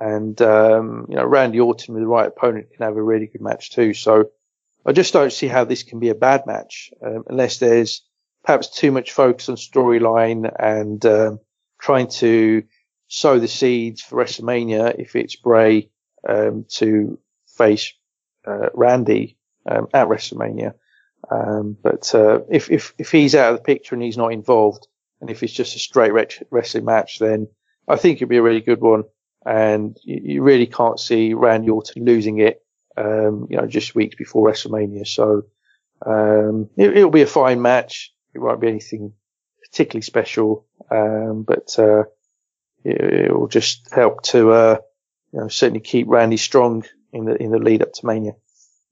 [0.00, 3.42] and um, you know Randy Orton with the right opponent can have a really good
[3.42, 3.92] match too.
[3.92, 4.30] So
[4.86, 8.02] I just don't see how this can be a bad match um, unless there's
[8.44, 11.40] perhaps too much focus on storyline and um,
[11.80, 12.62] trying to
[13.08, 15.90] sow the seeds for WrestleMania if it's Bray
[16.28, 17.92] um, to face
[18.46, 20.74] uh, Randy um, at WrestleMania.
[21.30, 24.86] Um, but uh, if, if if he's out of the picture and he's not involved,
[25.20, 26.12] and if it's just a straight
[26.50, 27.48] wrestling match, then
[27.88, 29.04] I think it'd be a really good one.
[29.46, 32.62] And you, you really can't see Randy Orton losing it,
[32.96, 35.06] um, you know, just weeks before WrestleMania.
[35.06, 35.46] So
[36.04, 38.12] um, it, will be a fine match.
[38.34, 39.12] It won't be anything
[39.62, 42.04] particularly special, um, but uh,
[42.84, 44.76] it, will just help to uh,
[45.34, 48.36] you know, certainly keep Randy strong in the in the lead up to Mania.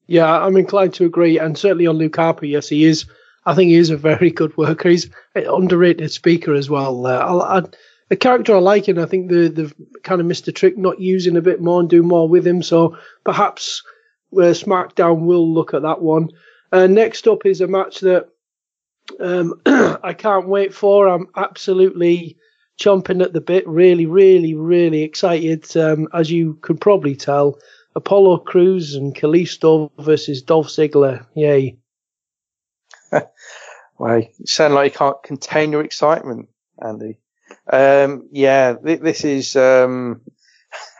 [0.08, 3.06] Yeah, I'm inclined to agree, and certainly on Luke Harper, yes, he is.
[3.46, 4.88] I think he is a very good worker.
[4.88, 7.06] He's an underrated speaker as well.
[7.06, 7.62] Uh,
[8.10, 11.00] a character I like, and I think the the kind of missed a trick not
[11.00, 12.60] using a bit more and do more with him.
[12.60, 13.84] So perhaps
[14.32, 16.30] uh, SmackDown will look at that one.
[16.72, 18.28] Uh, next up is a match that
[19.20, 21.06] um, I can't wait for.
[21.06, 22.36] I'm absolutely
[22.82, 25.76] chomping at the bit, really, really, really excited.
[25.76, 27.58] Um, as you could probably tell,
[27.94, 31.26] Apollo Crews and Kalisto versus Dolph Ziggler.
[31.34, 31.78] Yay!
[33.98, 36.48] well, you sound like you can't contain your excitement,
[36.84, 37.18] Andy.
[37.70, 40.22] Um, yeah, th- this is, um,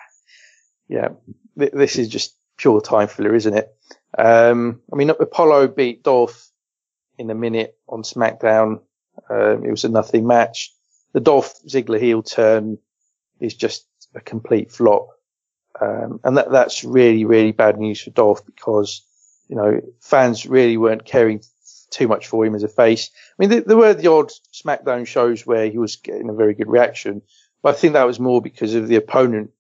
[0.89, 1.09] yeah,
[1.59, 3.75] th- this is just pure time filler, isn't it?
[4.17, 6.51] Um, I mean, Apollo beat Dolph
[7.19, 8.83] in a minute on SmackDown.
[9.29, 10.73] Um, it was a nothing match.
[11.13, 12.79] The Dolph Ziggler heel turn
[13.41, 15.09] is just a complete flop.
[15.81, 19.03] Um, and that, that's really, really bad news for Dolph because,
[19.49, 21.43] you know, fans really weren't caring
[21.91, 23.11] too much for him as a face.
[23.15, 26.55] I mean, there, there were the odd SmackDown shows where he was getting a very
[26.55, 27.23] good reaction,
[27.63, 29.51] but I think that was more because of the opponent,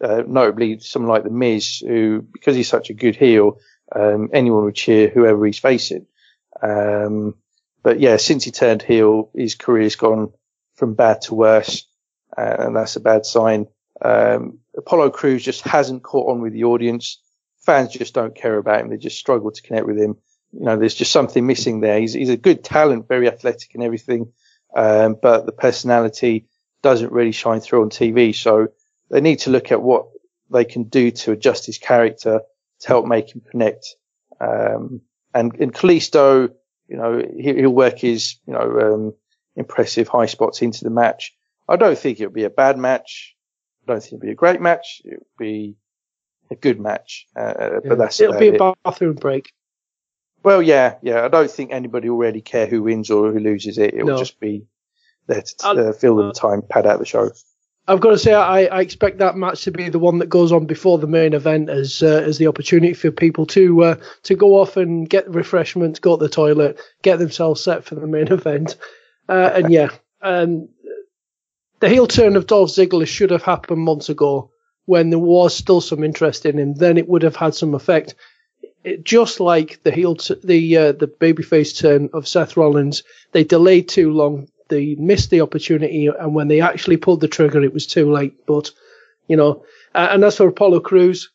[0.00, 3.58] uh, notably someone like The Miz, who, because he's such a good heel,
[3.94, 6.06] um, anyone would cheer whoever he's facing.
[6.62, 7.34] Um,
[7.82, 10.32] but yeah, since he turned heel, his career's gone
[10.80, 11.86] from bad to worse,
[12.36, 13.66] uh, and that's a bad sign.
[14.02, 17.20] Um, Apollo Crews just hasn't caught on with the audience.
[17.60, 18.88] Fans just don't care about him.
[18.88, 20.16] They just struggle to connect with him.
[20.52, 22.00] You know, there's just something missing there.
[22.00, 24.32] He's, he's a good talent, very athletic and everything.
[24.74, 26.46] Um, but the personality
[26.82, 28.34] doesn't really shine through on TV.
[28.34, 28.68] So
[29.10, 30.06] they need to look at what
[30.50, 32.40] they can do to adjust his character
[32.80, 33.96] to help make him connect.
[34.40, 35.02] Um,
[35.34, 36.48] and, and Kalisto,
[36.88, 39.14] you know, he, will work his, you know, um,
[39.56, 41.34] impressive high spots into the match.
[41.68, 43.34] I don't think it'll be a bad match.
[43.86, 45.02] I don't think it'll be a great match.
[45.04, 45.76] It'll be
[46.50, 47.26] a good match.
[47.36, 47.78] Uh, yeah.
[47.88, 48.76] But that's it'll be a it.
[48.84, 49.52] bathroom break.
[50.42, 51.24] Well, yeah, yeah.
[51.24, 53.94] I don't think anybody will really care who wins or who loses it.
[53.94, 54.18] It will No.
[54.18, 54.66] just be
[55.26, 57.30] there to uh, fill the time, pad out the show.
[57.86, 60.52] I've got to say, I, I expect that match to be the one that goes
[60.52, 64.34] on before the main event, as uh, as the opportunity for people to uh, to
[64.34, 68.28] go off and get refreshments, go to the toilet, get themselves set for the main
[68.32, 68.76] event.
[69.30, 69.90] Uh, and yeah,
[70.22, 70.68] um,
[71.80, 74.50] the heel turn of Dolph Ziggler should have happened months ago
[74.86, 76.74] when there was still some interest in him.
[76.74, 78.14] Then it would have had some effect.
[78.84, 83.44] It, just like the heel, t- the uh, the babyface turn of Seth Rollins, they
[83.44, 84.48] delayed too long.
[84.68, 88.46] They missed the opportunity, and when they actually pulled the trigger, it was too late.
[88.46, 88.70] But
[89.28, 89.64] you know,
[89.94, 91.30] uh, and as for Apollo Crews,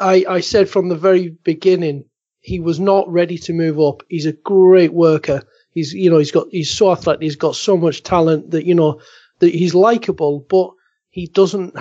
[0.00, 2.04] I I said from the very beginning
[2.40, 4.02] he was not ready to move up.
[4.08, 5.42] He's a great worker.
[5.76, 7.20] He's you know he's got he's so athletic.
[7.20, 9.02] He's got so much talent that you know
[9.40, 10.70] that he's likable, but
[11.10, 11.76] he doesn't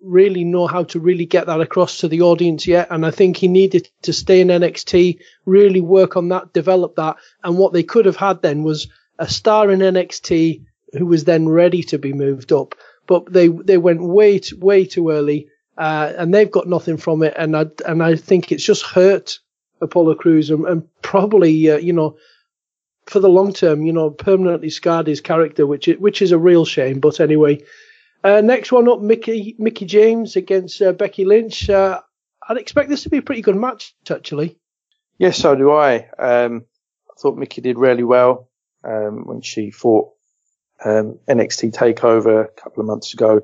[0.00, 2.86] really know how to really get that across to the audience yet.
[2.92, 7.16] And I think he needed to stay in NXT, really work on that, develop that.
[7.42, 8.86] And what they could have had then was
[9.18, 12.76] a star in NXT who was then ready to be moved up.
[13.08, 17.24] But they they went way too, way too early, uh, and they've got nothing from
[17.24, 17.34] it.
[17.36, 19.40] And I and I think it's just hurt
[19.80, 22.16] Apollo Crews and, and probably uh, you know
[23.10, 26.38] for the long term, you know, permanently scarred his character, which is, which is a
[26.38, 27.00] real shame.
[27.00, 27.64] But anyway,
[28.22, 31.68] uh, next one up, Mickie Mickie James against uh, Becky Lynch.
[31.68, 32.00] Uh,
[32.48, 34.58] I'd expect this to be a pretty good match, actually.
[35.18, 36.08] Yes, so do I.
[36.18, 36.64] Um,
[37.10, 38.48] I thought Mickie did really well
[38.84, 40.12] um, when she fought
[40.84, 43.42] um, NXT Takeover a couple of months ago,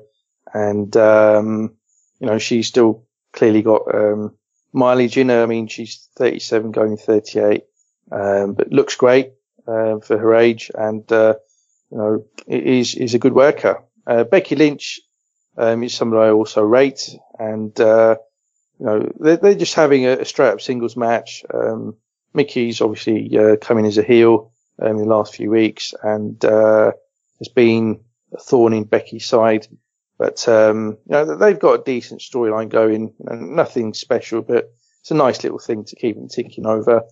[0.53, 1.75] and um,
[2.19, 4.33] you know she's still clearly got um,
[4.71, 5.43] mileage in her.
[5.43, 7.63] I mean, she's 37, going 38,
[8.13, 9.33] um, but looks great
[9.67, 11.35] uh, for her age, and uh,
[11.91, 13.83] you know is is a good worker.
[14.05, 15.01] Uh, Becky Lynch
[15.57, 18.15] um, is someone I also rate, and uh,
[18.79, 21.43] you know they're, they're just having a, a straight up singles match.
[21.53, 21.97] Um,
[22.33, 24.51] Mickie's obviously uh, coming as a heel
[24.81, 26.91] um, in the last few weeks, and uh,
[27.39, 28.01] has been
[28.33, 29.67] a thorn in Becky's side.
[30.17, 35.11] But um, you know they've got a decent storyline going, and nothing special, but it's
[35.11, 37.03] a nice little thing to keep them ticking over.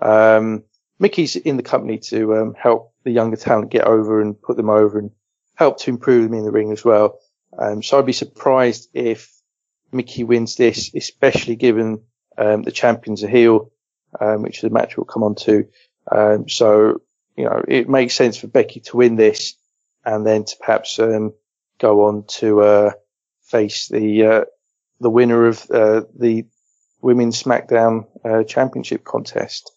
[0.00, 0.64] Um,
[0.98, 4.70] Mickie's in the company to um, help the younger talent get over and put them
[4.70, 5.10] over and
[5.54, 7.18] help to improve them in the ring as well.
[7.58, 9.30] Um, so I'd be surprised if
[9.92, 12.02] Mickie wins this, especially given
[12.36, 13.70] um, the champion's a heel,
[14.20, 15.68] um, which a match we'll come on to.
[16.10, 17.02] Um, so,
[17.36, 19.54] you know, it makes sense for Becky to win this
[20.04, 21.32] and then to perhaps um,
[21.78, 22.92] go on to uh,
[23.42, 24.44] face the uh,
[25.00, 26.46] the winner of uh, the
[27.00, 29.70] Women's SmackDown uh, Championship contest.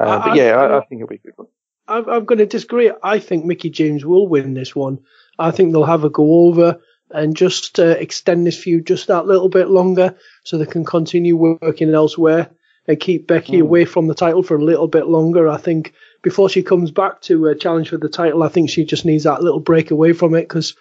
[0.00, 1.48] Uh, I- but yeah, I- I, I think it'll be a good one.
[1.88, 2.92] I'm, I'm going to disagree.
[3.02, 5.00] I think Mickie James will win this one.
[5.38, 9.26] I think they'll have a go over and just uh, extend this feud just that
[9.26, 10.14] little bit longer
[10.44, 12.50] so they can continue working elsewhere
[12.88, 15.48] and keep Becky away from the title for a little bit longer.
[15.48, 15.92] I think
[16.22, 19.24] before she comes back to uh, challenge for the title, I think she just needs
[19.24, 20.74] that little break away from it because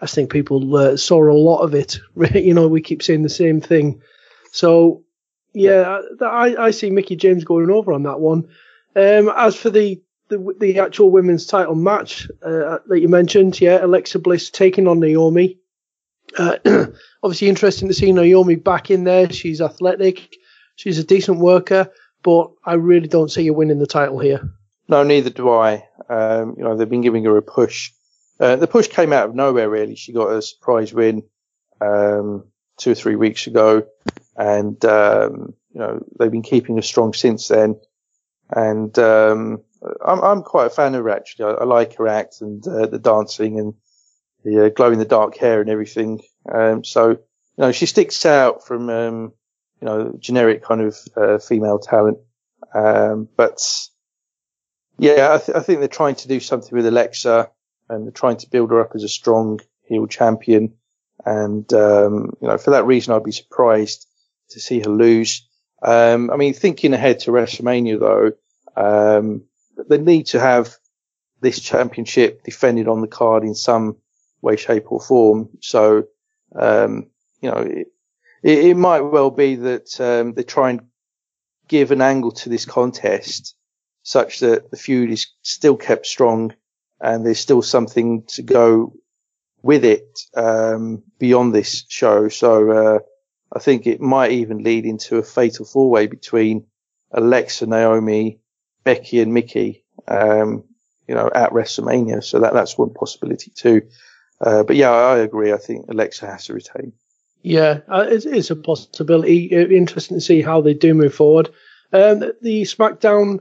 [0.00, 1.98] I think people uh, saw a lot of it.
[2.34, 4.02] you know, we keep saying the same thing.
[4.52, 5.03] So,
[5.54, 8.48] yeah, I, I see Mickie James going over on that one.
[8.96, 13.84] Um, as for the, the the actual women's title match uh, that you mentioned, yeah,
[13.84, 15.58] Alexa Bliss taking on Naomi.
[16.36, 16.58] Uh,
[17.22, 19.30] obviously, interesting to see Naomi back in there.
[19.30, 20.36] She's athletic,
[20.76, 21.90] she's a decent worker,
[22.22, 24.50] but I really don't see her winning the title here.
[24.88, 25.86] No, neither do I.
[26.08, 27.92] Um, you know, they've been giving her a push.
[28.40, 29.94] Uh, the push came out of nowhere, really.
[29.94, 31.22] She got a surprise win
[31.80, 32.44] um,
[32.76, 33.86] two or three weeks ago,
[34.36, 37.80] and um, you know they've been keeping her strong since then.
[38.50, 39.62] And um,
[40.04, 41.46] I'm, I'm quite a fan of her actually.
[41.46, 43.74] I, I like her act and uh, the dancing and
[44.44, 46.20] the uh, glow in the dark hair and everything.
[46.52, 47.18] Um, so you
[47.58, 49.32] know she sticks out from um,
[49.80, 52.18] you know generic kind of uh, female talent.
[52.74, 53.60] Um, but
[54.98, 57.50] yeah, I, th- I, think they're trying to do something with Alexa
[57.88, 60.74] and they're trying to build her up as a strong heel champion.
[61.24, 64.06] And, um, you know, for that reason, I'd be surprised
[64.50, 65.46] to see her lose.
[65.82, 68.32] Um, I mean, thinking ahead to WrestleMania though,
[68.76, 69.44] um,
[69.88, 70.74] they need to have
[71.40, 73.96] this championship defended on the card in some
[74.40, 75.50] way, shape or form.
[75.60, 76.04] So,
[76.54, 77.88] um, you know, it,
[78.42, 80.82] it, might well be that, um, they try and
[81.68, 83.54] give an angle to this contest
[84.02, 86.54] such that the feud is still kept strong
[87.00, 88.94] and there's still something to go
[89.62, 92.28] with it um, beyond this show.
[92.28, 92.98] So uh,
[93.54, 96.66] I think it might even lead into a fatal four way between
[97.12, 98.40] Alexa, Naomi,
[98.82, 99.84] Becky, and Mickie.
[100.08, 100.64] Um,
[101.06, 102.22] you know, at WrestleMania.
[102.22, 103.82] So that that's one possibility too.
[104.40, 105.52] Uh, but yeah, I agree.
[105.52, 106.92] I think Alexa has to retain.
[107.42, 109.46] Yeah, uh, it is a possibility.
[109.46, 111.50] Interesting to see how they do move forward.
[111.92, 113.40] Um, the SmackDown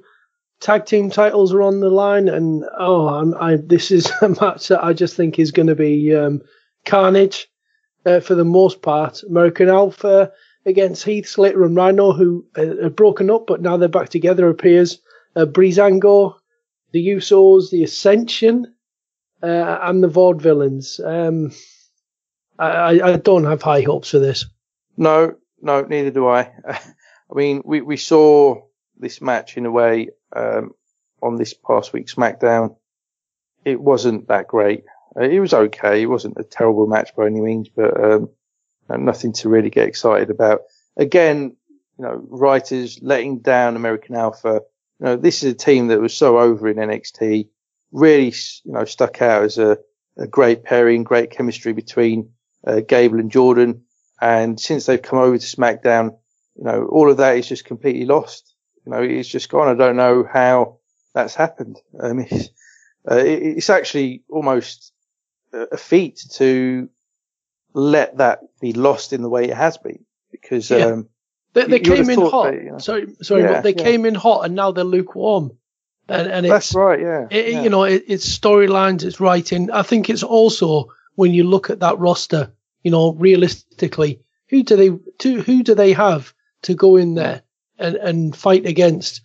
[0.59, 4.68] tag team titles are on the line, and oh, I'm, I, this is a match
[4.68, 6.41] that I just think is going to be um,
[6.86, 7.47] carnage
[8.06, 9.24] uh, for the most part.
[9.24, 10.32] American Alpha
[10.66, 14.49] against Heath Slater and Rhino, who uh, are broken up, but now they're back together.
[14.49, 15.01] Appears
[15.36, 16.36] uh, Breezango,
[16.91, 18.74] the Usos, the Ascension,
[19.41, 20.99] uh, and the Vaudevillains.
[21.06, 21.51] Um,
[22.60, 24.45] I, I don't have high hopes for this.
[24.95, 26.51] No, no, neither do I.
[26.68, 28.62] I mean, we, we saw
[28.97, 30.72] this match in a way um,
[31.22, 32.76] on this past week's SmackDown.
[33.66, 34.84] It wasn't that great.
[35.16, 36.01] Uh, it was okay.
[36.01, 38.30] It wasn't a terrible match by any means, but um,
[38.89, 40.61] nothing to really get excited about.
[40.97, 41.55] Again,
[41.97, 44.61] you know, writers letting down American Alpha.
[44.99, 47.47] You know, this is a team that was so over in NXT,
[47.91, 48.34] really,
[48.64, 49.78] you know, stuck out as a,
[50.18, 52.32] a great pairing, great chemistry between
[52.66, 53.84] uh, Gable and Jordan.
[54.22, 56.18] And since they've come over to SmackDown,
[56.55, 58.53] you know, all of that is just completely lost
[58.86, 59.68] you know, it's just gone.
[59.68, 60.80] I don't know how
[61.14, 61.80] that's happened.
[61.99, 62.49] Um, it's,
[63.09, 64.91] uh, it's actually almost
[65.54, 66.89] a feat to
[67.74, 70.86] let that be lost in the way it has been because, yeah.
[70.86, 71.10] um,
[71.54, 72.51] they, they came in hot.
[72.51, 73.84] They, you know, sorry, sorry, yeah, but they yeah.
[73.84, 75.58] came in hot and now they're lukewarm.
[76.10, 77.28] And, and that's right, yeah.
[77.30, 79.72] It, you know, it, it's storylines, it's writing.
[79.72, 82.51] I think it's also when you look at that roster,
[82.82, 84.89] you know, realistically, who do they,
[85.20, 86.34] to, who do they have
[86.64, 87.43] to go in there
[87.78, 89.22] and, and fight against.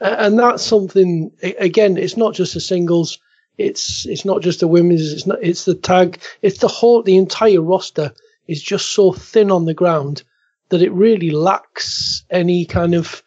[0.00, 3.18] And that's something, again, it's not just the singles.
[3.58, 5.12] It's, it's not just the women's.
[5.12, 6.20] It's not, it's the tag.
[6.40, 8.12] It's the whole, the entire roster
[8.46, 10.22] is just so thin on the ground
[10.70, 13.22] that it really lacks any kind of,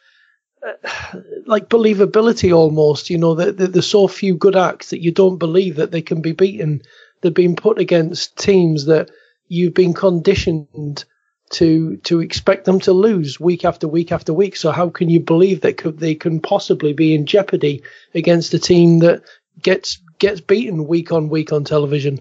[0.66, 5.38] uh, like believability almost, you know, that, there's so few good acts that you don't
[5.38, 6.82] believe that they can be beaten.
[7.22, 9.12] They're being put against teams that
[9.48, 11.06] you've been conditioned
[11.52, 14.56] to to expect them to lose week after week after week.
[14.56, 17.84] So how can you believe that could, they can possibly be in jeopardy
[18.16, 19.22] against a team that
[19.62, 22.20] gets gets beaten week on week on television?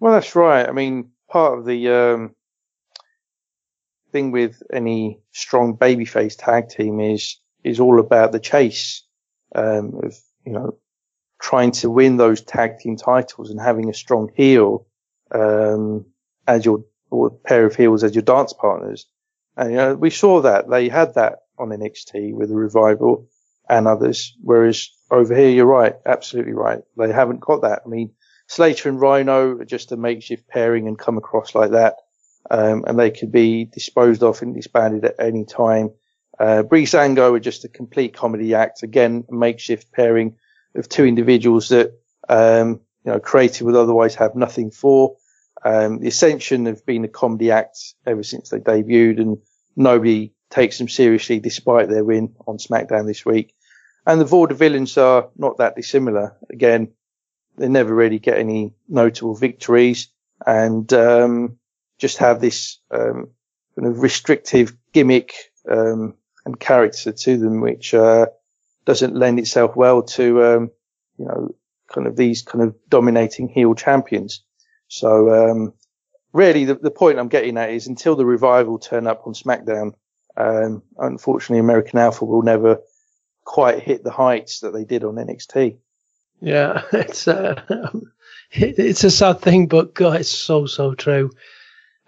[0.00, 0.68] Well, that's right.
[0.68, 2.34] I mean, part of the um,
[4.10, 9.04] thing with any strong babyface tag team is is all about the chase
[9.54, 10.76] um, of you know
[11.40, 14.86] trying to win those tag team titles and having a strong heel
[15.32, 16.06] um,
[16.46, 19.06] as your or pair of heels as your dance partners.
[19.56, 23.28] And you know, we saw that they had that on NXT with the revival
[23.68, 24.36] and others.
[24.42, 26.80] Whereas over here, you're right, absolutely right.
[26.96, 27.82] They haven't got that.
[27.84, 28.12] I mean,
[28.46, 31.96] Slater and Rhino are just a makeshift pairing and come across like that.
[32.50, 35.90] Um, and they could be disposed of and disbanded at any time.
[36.38, 38.82] Uh, Breezango are just a complete comedy act.
[38.82, 40.36] Again, a makeshift pairing
[40.74, 41.92] of two individuals that,
[42.28, 45.16] um, you know, creative would otherwise have nothing for.
[45.64, 49.38] Um, the Ascension have been a comedy act ever since they debuted and
[49.76, 53.54] nobody takes them seriously despite their win on SmackDown this week.
[54.06, 56.36] And the Vaudevillains are not that dissimilar.
[56.50, 56.92] Again,
[57.56, 60.08] they never really get any notable victories
[60.46, 61.58] and, um,
[61.98, 63.30] just have this, um,
[63.74, 65.32] kind of restrictive gimmick,
[65.70, 68.26] um, and character to them, which, uh,
[68.84, 70.70] doesn't lend itself well to, um,
[71.16, 71.54] you know,
[71.88, 74.44] kind of these kind of dominating heel champions.
[74.88, 75.72] So, um,
[76.32, 79.94] really the, the point I'm getting at is until the revival turn up on SmackDown,
[80.36, 82.80] um, unfortunately American Alpha will never
[83.44, 85.76] quite hit the heights that they did on NXT.
[86.40, 87.90] Yeah, it's uh,
[88.50, 91.30] it's a sad thing, but God, it's so so true.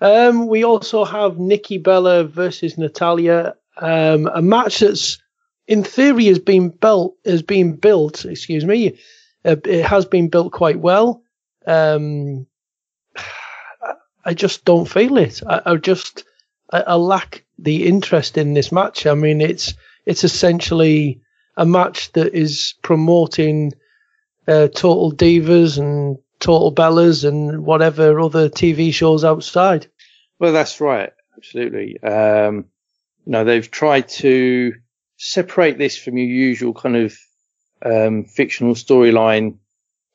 [0.01, 5.18] Um, we also have Nikki Bella versus Natalya, um, a match that's
[5.66, 8.25] in theory has been built has been built.
[8.25, 8.99] Excuse me,
[9.45, 11.22] uh, it has been built quite well.
[11.66, 12.47] Um,
[14.25, 15.43] I just don't feel it.
[15.47, 16.25] I, I just
[16.70, 19.07] I, I, lack the interest in this match.
[19.07, 19.74] I mean, it's
[20.07, 21.20] it's essentially
[21.57, 23.72] a match that is promoting
[24.46, 29.86] uh, Total Divas and Total Bellas and whatever other TV shows outside.
[30.38, 31.12] Well, that's right.
[31.36, 32.02] Absolutely.
[32.02, 32.66] Um,
[33.24, 34.74] you know, they've tried to
[35.16, 37.16] separate this from your usual kind of
[37.84, 39.59] um, fictional storyline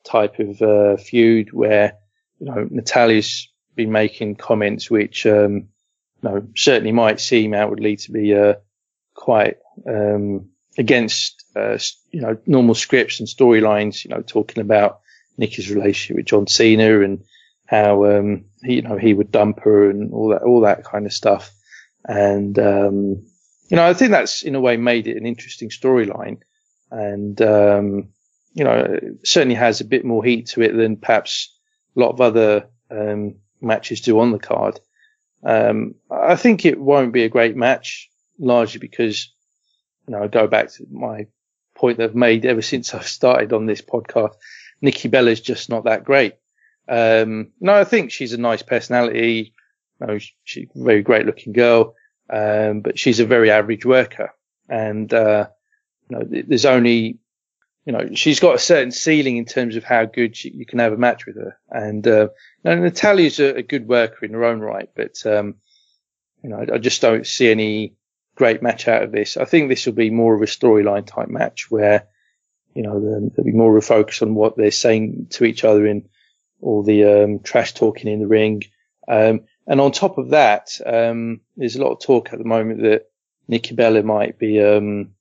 [0.04, 1.94] type of uh, feud where
[2.38, 5.68] you know Natalya's been making comments which um,
[6.22, 8.54] know certainly might seem outwardly to be uh,
[9.14, 9.56] quite
[9.86, 11.78] um, against uh,
[12.10, 14.04] you know normal scripts and storylines.
[14.04, 15.00] You know, talking about
[15.38, 17.24] Nikki's relationship with John Cena and
[17.66, 21.06] how um, he, you know he would dump her and all that all that kind
[21.06, 21.52] of stuff.
[22.04, 23.24] And um,
[23.68, 26.38] you know, I think that's in a way made it an interesting storyline.
[26.90, 28.08] And um,
[28.52, 31.56] you know, certainly has a bit more heat to it than perhaps
[31.96, 34.80] a lot of other um, matches do on the card.
[35.44, 39.32] Um, I think it won't be a great match, largely because,
[40.06, 41.26] you know, I go back to my
[41.74, 44.34] point that I've made ever since I've started on this podcast.
[44.82, 46.34] Nikki Bella's just not that great.
[46.88, 49.54] Um, no, I think she's a nice personality.
[50.00, 51.94] You know, she's a very great looking girl.
[52.28, 54.32] Um, but she's a very average worker.
[54.68, 55.48] And, uh,
[56.08, 57.18] you know, there's only
[57.84, 60.78] you know, she's got a certain ceiling in terms of how good she, you can
[60.78, 61.58] have a match with her.
[61.70, 62.28] And, uh,
[62.64, 65.56] Natalya's a, a, good worker in her own right, but, um,
[66.42, 67.94] you know, I, I, just don't see any
[68.34, 69.36] great match out of this.
[69.36, 72.06] I think this will be more of a storyline type match where,
[72.74, 75.86] you know, there'll be more of a focus on what they're saying to each other
[75.86, 76.08] in
[76.60, 78.62] all the, um, trash talking in the ring.
[79.08, 82.82] Um, and on top of that, um, there's a lot of talk at the moment
[82.82, 83.10] that
[83.48, 85.14] Nikki Bella might be, um,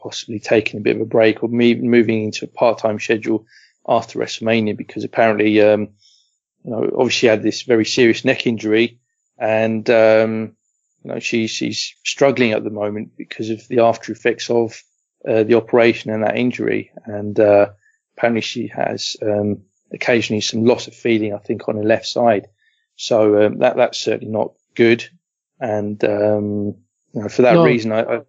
[0.00, 3.46] possibly taking a bit of a break or me- moving into a part-time schedule
[3.86, 5.88] after WrestleMania because apparently, um,
[6.64, 8.98] you know, obviously had this very serious neck injury
[9.38, 10.56] and, um,
[11.02, 14.82] you know, she, she's struggling at the moment because of the after effects of,
[15.28, 16.92] uh, the operation and that injury.
[17.04, 17.70] And, uh,
[18.16, 22.48] apparently she has, um, occasionally some loss of feeling, I think, on the left side.
[22.96, 25.08] So, um, that, that's certainly not good.
[25.58, 26.74] And, um,
[27.12, 27.64] you know, for that no.
[27.64, 28.20] reason, I, I,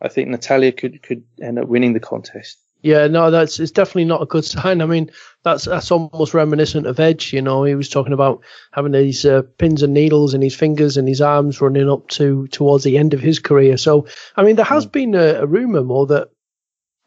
[0.00, 2.58] I think Natalya could could end up winning the contest.
[2.82, 4.82] Yeah, no, that's it's definitely not a good sign.
[4.82, 5.10] I mean,
[5.42, 7.32] that's that's almost reminiscent of Edge.
[7.32, 10.98] You know, he was talking about having these uh, pins and needles in his fingers
[10.98, 13.78] and his arms running up to towards the end of his career.
[13.78, 14.92] So, I mean, there has mm.
[14.92, 16.28] been a, a rumor more that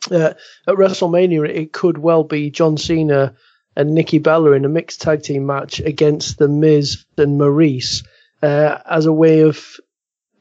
[0.10, 0.34] uh,
[0.68, 3.36] at WrestleMania it could well be John Cena
[3.76, 8.04] and Nikki Bella in a mixed tag team match against the Miz and Maryse
[8.42, 9.80] uh, as a way of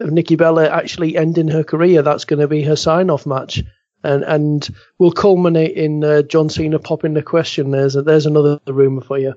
[0.01, 3.63] of Nikki Bella actually ending her career, that's going to be her sign off match.
[4.05, 4.69] And, and
[4.99, 7.71] will culminate in uh, John Cena popping the question.
[7.71, 9.35] There's a, there's another rumor for you.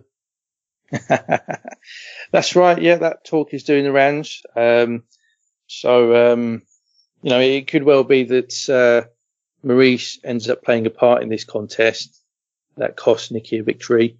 [2.32, 2.80] that's right.
[2.80, 4.44] Yeah, that talk is doing the rounds.
[4.56, 5.04] Um,
[5.68, 6.62] so, um,
[7.22, 9.10] you know, it could well be that, uh,
[9.66, 12.22] Maryse ends up playing a part in this contest
[12.78, 14.18] that costs Nikki a victory.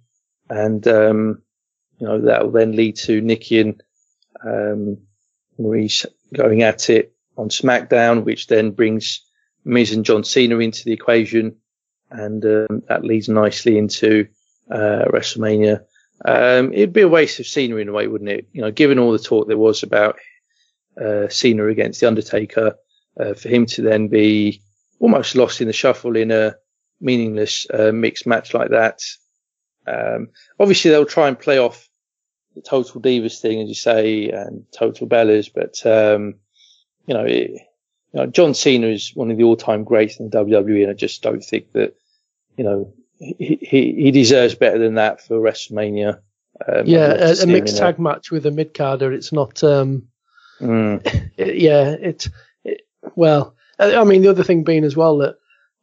[0.48, 1.42] And, um,
[1.98, 3.82] you know, that will then lead to Nikki and,
[4.44, 4.98] um,
[5.58, 9.24] Maryse going at it on SmackDown, which then brings
[9.64, 11.56] Miz and John Cena into the equation.
[12.10, 14.26] And um, that leads nicely into
[14.70, 15.84] uh, WrestleMania.
[16.24, 18.48] Um, it'd be a waste of Cena in a way, wouldn't it?
[18.52, 20.18] You know, given all the talk there was about
[21.00, 22.74] uh, Cena against The Undertaker,
[23.18, 24.62] uh, for him to then be
[24.98, 26.54] almost lost in the shuffle in a
[27.00, 29.00] meaningless uh, mixed match like that.
[29.86, 30.28] Um,
[30.58, 31.88] obviously, they'll try and play off
[32.54, 36.34] the Total Divas thing, as you say, and Total Bellas, but um,
[37.06, 40.44] you know, it, you know, John Cena is one of the all-time greats in the
[40.44, 41.96] WWE, and I just don't think that
[42.56, 46.20] you know he he, he deserves better than that for WrestleMania.
[46.66, 49.12] Um, yeah, a, a mixed tag a, match with a mid carder.
[49.12, 49.62] It's not.
[49.62, 50.08] Um,
[50.60, 51.00] mm.
[51.36, 52.28] it, yeah, it's
[52.64, 52.82] it,
[53.14, 53.54] well.
[53.78, 55.36] I mean, the other thing being as well that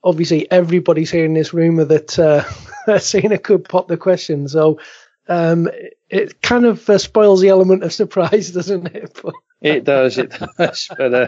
[0.04, 4.48] obviously everybody's hearing this rumor that uh, Cena could pop the question.
[4.48, 4.80] So
[5.28, 5.70] um,
[6.10, 9.20] it kind of uh, spoils the element of surprise, doesn't it?
[9.62, 10.90] it does, it does.
[10.98, 11.28] But uh,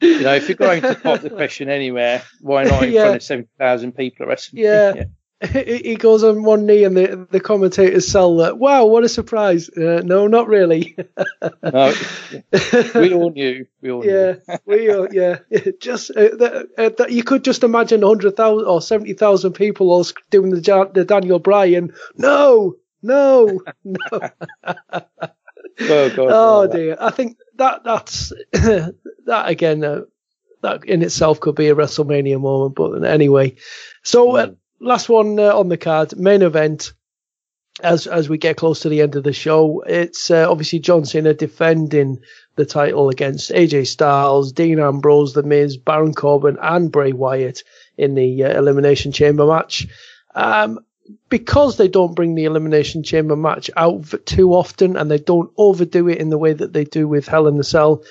[0.00, 3.02] you know, if you're going to pop the question anywhere, why not in yeah.
[3.02, 4.96] front of seventy thousand people at WrestleMania?
[4.96, 5.04] Yeah.
[5.52, 8.58] he goes on one knee, and the the commentators sell that.
[8.58, 9.68] Wow, what a surprise!
[9.70, 10.96] Uh, no, not really.
[11.62, 11.92] no,
[12.94, 13.66] we all knew.
[13.80, 14.58] We all yeah, knew.
[14.66, 15.38] we all, yeah.
[15.80, 19.90] Just uh, that, uh, that you could just imagine hundred thousand or seventy thousand people
[19.90, 21.92] all doing the, the Daniel Bryan.
[22.16, 23.98] No, no, no.
[24.12, 24.30] oh,
[25.80, 26.96] God, oh dear!
[27.00, 28.94] I think that that's that
[29.26, 29.84] again.
[29.84, 30.02] Uh,
[30.62, 33.56] that in itself could be a WrestleMania moment, but anyway.
[34.02, 36.92] So uh, last one uh, on the card, main event.
[37.82, 41.06] As as we get close to the end of the show, it's uh, obviously John
[41.06, 42.20] Cena defending
[42.54, 47.62] the title against AJ Styles, Dean Ambrose, The Miz, Baron Corbin, and Bray Wyatt
[47.96, 49.86] in the uh, Elimination Chamber match.
[50.34, 50.80] Um,
[51.28, 56.08] because they don't bring the Elimination Chamber match out too often and they don't overdo
[56.08, 58.04] it in the way that they do with Hell in the Cell,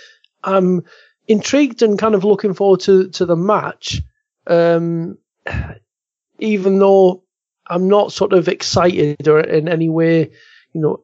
[0.44, 0.84] I'm
[1.28, 4.02] intrigued and kind of looking forward to, to the match.
[4.48, 5.18] Um,
[6.40, 7.24] even though
[7.68, 10.32] I'm not sort of excited or in any way,
[10.74, 11.04] you know,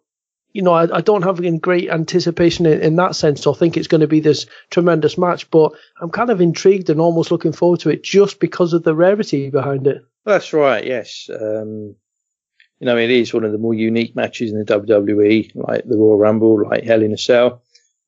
[0.54, 3.46] you know, I, I don't have any great anticipation in, in, that sense.
[3.46, 7.00] I think it's going to be this tremendous match, but I'm kind of intrigued and
[7.00, 10.04] almost looking forward to it just because of the rarity behind it.
[10.28, 10.86] That's right.
[10.86, 11.30] Yes.
[11.34, 11.96] Um,
[12.82, 15.96] you know, it is one of the more unique matches in the WWE, like the
[15.96, 17.64] Royal Rumble, like Hell in a Cell,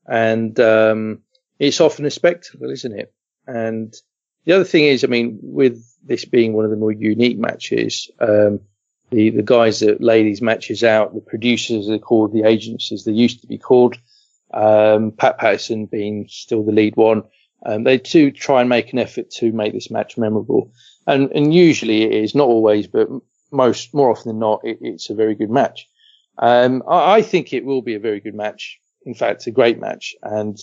[0.06, 1.20] and um,
[1.60, 3.14] it's often a spectacle, isn't it?
[3.48, 3.96] And
[4.44, 8.12] the other thing is, I mean, with this being one of the more unique matches,
[8.20, 8.60] um,
[9.12, 13.06] the, the guys that lay these matches out, the producers are called, the agents as
[13.06, 13.96] they used to be called,
[14.54, 17.24] um, Pat Patterson being still the lead one.
[17.66, 20.74] Um, they do try and make an effort to make this match memorable.
[21.10, 23.10] And, and usually it is, not always, but
[23.52, 25.88] most, more often than not, it, it's a very good match.
[26.38, 28.80] Um, I, I, think it will be a very good match.
[29.06, 30.14] In fact, a great match.
[30.22, 30.56] And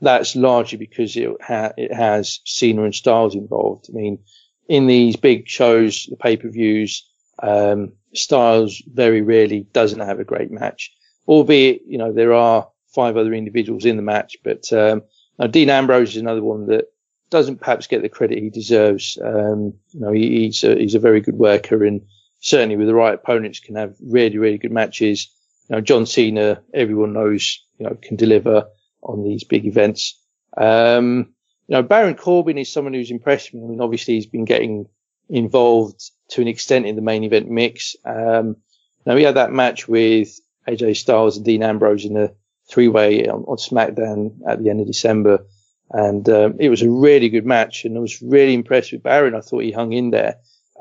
[0.00, 3.86] that's largely because it, ha- it has Cena and Styles involved.
[3.88, 4.18] I mean,
[4.68, 7.08] in these big shows, the pay-per-views,
[7.40, 10.92] um, Styles very rarely doesn't have a great match,
[11.28, 15.02] albeit, you know, there are five other individuals in the match, but, um,
[15.38, 16.86] now Dean Ambrose is another one that
[17.30, 19.18] doesn't perhaps get the credit he deserves.
[19.22, 22.02] Um, you know, he, he's a, he's a very good worker and
[22.40, 25.28] certainly with the right opponents can have really, really good matches.
[25.68, 28.68] You know, John Cena, everyone knows, you know, can deliver
[29.02, 30.20] on these big events.
[30.56, 31.34] Um,
[31.66, 33.62] you know, Baron Corbin is someone who's impressed me.
[33.62, 34.86] I mean, obviously he's been getting
[35.28, 37.96] involved to an extent in the main event mix.
[38.04, 38.56] Um,
[39.04, 42.30] now we had that match with AJ Styles and Dean Ambrose in a
[42.68, 45.46] three way on, on, SmackDown at the end of December.
[45.90, 49.34] And, um, it was a really good match and I was really impressed with Baron.
[49.34, 50.36] I thought he hung in there.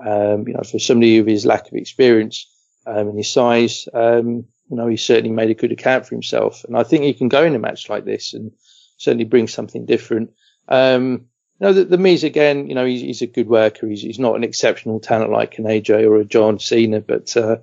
[0.06, 2.46] Um, you know, for somebody of his lack of experience,
[2.86, 6.64] um, and his size, um, you know, he certainly made a good account for himself.
[6.66, 8.52] And I think he can go in a match like this and
[8.98, 10.32] certainly bring something different.
[10.68, 11.28] Um,
[11.60, 13.88] you know, the, the Miz again, you know, he's, he's a good worker.
[13.88, 17.58] He's, he's not an exceptional talent like an AJ or a John Cena, but, uh,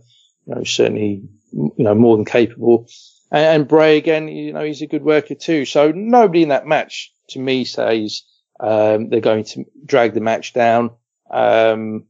[0.47, 1.23] you know, certainly,
[1.53, 2.89] you know, more than capable.
[3.31, 5.65] And, and, Bray again, you know, he's a good worker too.
[5.65, 8.23] So nobody in that match to me says,
[8.61, 10.91] um, they're going to drag the match down.
[11.31, 12.05] Um,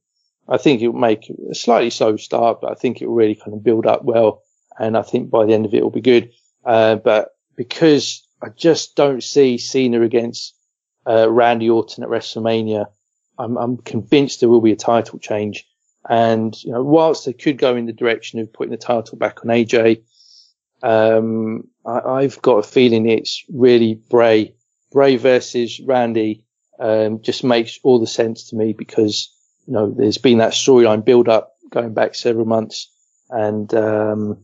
[0.48, 3.34] I think it will make a slightly slow start, but I think it will really
[3.34, 4.42] kind of build up well
[4.78, 6.32] and I think by the end of it, it will be good.
[6.64, 10.54] Uh, but because I just don't see Cena against
[11.06, 12.86] uh, Randy Orton at WrestleMania,
[13.38, 15.66] I'm, I'm, convinced there will be a title change.
[16.08, 19.40] And you know, whilst they could go in the direction of putting the title back
[19.44, 20.02] on AJ,
[20.82, 24.54] um, I, have got a feeling it's really Bray,
[24.94, 26.44] Bray versus Randy.
[26.80, 29.32] Um, just makes all the sense to me because
[29.66, 32.90] you know there's been that storyline build up going back several months,
[33.30, 34.38] and um,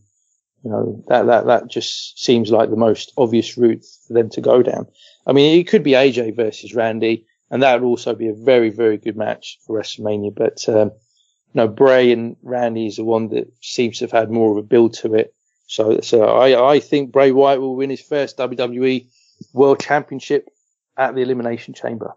[0.63, 4.41] you know, that, that, that just seems like the most obvious route for them to
[4.41, 4.87] go down.
[5.27, 8.71] I mean, it could be AJ versus Randy, and that would also be a very,
[8.71, 10.35] very good match for WrestleMania.
[10.35, 14.31] But, um, you know, Bray and Randy is the one that seems to have had
[14.31, 15.35] more of a build to it.
[15.67, 19.07] So, so I, I think Bray Wyatt will win his first WWE
[19.53, 20.49] World Championship
[20.97, 22.14] at the Elimination Chamber.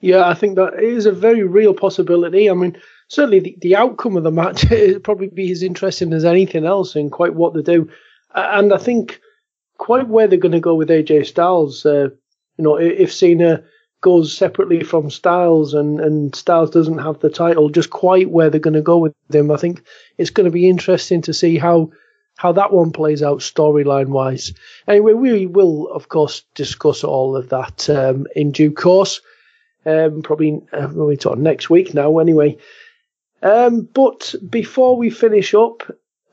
[0.00, 2.50] Yeah, I think that is a very real possibility.
[2.50, 2.76] I mean,
[3.08, 6.96] certainly the, the outcome of the match would probably be as interesting as anything else
[6.96, 7.90] in quite what they do.
[8.34, 9.20] And I think
[9.78, 11.84] quite where they're going to go with AJ Styles.
[11.86, 12.08] Uh,
[12.58, 13.64] you know, if Cena
[14.02, 18.60] goes separately from Styles and, and Styles doesn't have the title, just quite where they're
[18.60, 19.50] going to go with him.
[19.50, 19.82] I think
[20.18, 21.90] it's going to be interesting to see how
[22.36, 24.52] how that one plays out storyline wise.
[24.86, 29.20] Anyway, we will of course discuss all of that um, in due course.
[29.84, 32.18] Um, probably uh, we talk next week now.
[32.18, 32.58] Anyway,
[33.42, 35.82] um, but before we finish up,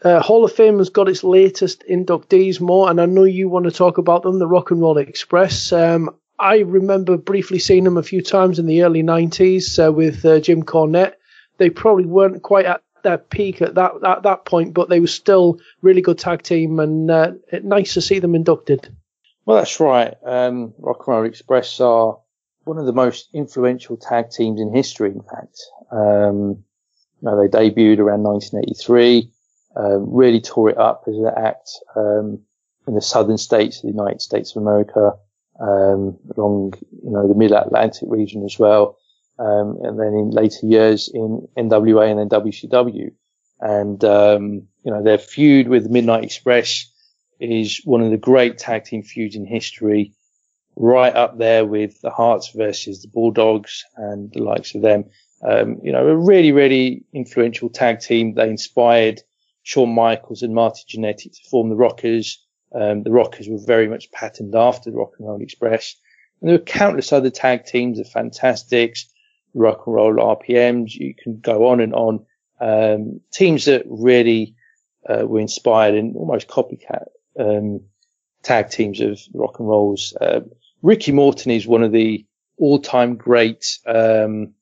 [0.04, 3.66] uh, Hall of Fame has got its latest inductees Mo, and I know you want
[3.66, 5.72] to talk about them, the Rock and Roll Express.
[5.72, 10.26] Um, I remember briefly seeing them a few times in the early 90s uh, with
[10.26, 11.14] uh, Jim Cornette.
[11.58, 15.08] they probably weren't quite at their peak at that at that point, but they were
[15.08, 17.32] still really good tag team, and uh,
[17.64, 18.94] nice to see them inducted.
[19.46, 20.16] Well, that's right.
[20.26, 22.18] Um, Rock and Roll Express are
[22.64, 25.12] one of the most influential tag teams in history.
[25.12, 25.60] In fact,
[25.92, 26.64] um,
[27.22, 29.30] you know, they debuted around 1983,
[29.76, 32.40] um, really tore it up as an act um,
[32.88, 35.14] in the southern states of the United States of America,
[35.60, 36.74] um, along
[37.04, 38.98] you know the Mid Atlantic region as well
[39.40, 43.12] um, and then in later years in NWA and then WCW.
[43.60, 46.92] And, um, you know, their feud with Midnight Express
[47.40, 50.14] is one of the great tag team feuds in history,
[50.76, 55.06] right up there with the Hearts versus the Bulldogs and the likes of them.
[55.46, 58.34] Um, you know, a really, really influential tag team.
[58.34, 59.22] They inspired
[59.64, 62.46] Shawn Michaels and Marty Jannetty to form the Rockers.
[62.74, 65.96] Um, the Rockers were very much patterned after the Rock and Roll Express.
[66.42, 69.13] And there were countless other tag teams, the Fantastics,
[69.54, 70.94] rock and roll RPMs.
[70.94, 72.26] You can go on and on.
[72.60, 74.56] Um, teams that really
[75.08, 77.06] uh, were inspired and almost copycat
[77.38, 77.82] um,
[78.42, 80.16] tag teams of rock and rolls.
[80.20, 80.42] Uh,
[80.82, 82.26] Ricky Morton is one of the
[82.58, 84.54] all-time great um,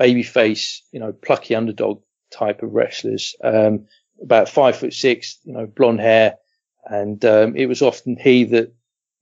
[0.00, 3.34] babyface, you know, plucky underdog type of wrestlers.
[3.42, 3.86] Um,
[4.22, 6.36] about five foot six, you know, blonde hair,
[6.84, 8.72] and um, it was often he that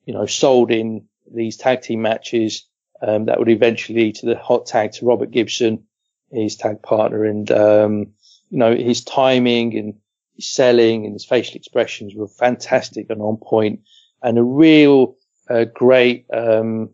[0.05, 2.67] you know sold in these tag team matches
[3.03, 5.85] um, that would eventually lead to the hot tag to Robert Gibson,
[6.31, 7.25] his tag partner.
[7.25, 8.13] And, um,
[8.51, 9.95] you know, his timing and
[10.37, 13.81] his selling and his facial expressions were fantastic and on point
[14.23, 15.17] and a real,
[15.51, 16.91] uh, great, um,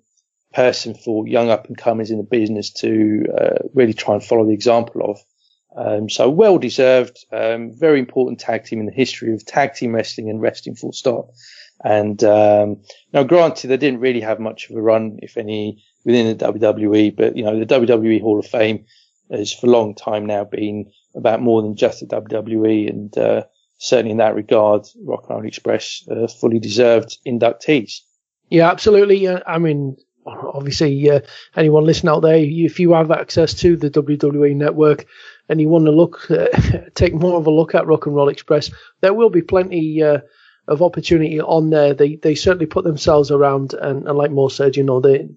[0.53, 4.45] person for young up and comers in the business to, uh, really try and follow
[4.45, 5.21] the example of.
[5.77, 9.95] Um, so well deserved, um, very important tag team in the history of tag team
[9.95, 11.31] wrestling and wrestling full stop.
[11.85, 12.83] And, um,
[13.13, 17.15] now granted, they didn't really have much of a run, if any, within the WWE.
[17.17, 18.87] But, you know, the WWE Hall of Fame
[19.31, 22.89] has for a long time now been about more than just the WWE.
[22.89, 23.45] And, uh,
[23.79, 28.01] certainly in that regard, Rock and Roll Express, uh, fully deserved inductees.
[28.51, 29.29] Yeah, absolutely.
[29.29, 29.97] I mean,
[30.27, 31.21] obviously, uh,
[31.57, 35.07] anyone listening out there, if you have access to the WWE network
[35.49, 36.49] and you want to look, uh,
[36.95, 38.71] take more of a look at Rock and Roll Express,
[39.01, 40.19] there will be plenty uh,
[40.69, 41.95] of opportunity on there.
[41.95, 45.29] They they certainly put themselves around, and, and like Mo said, you know, they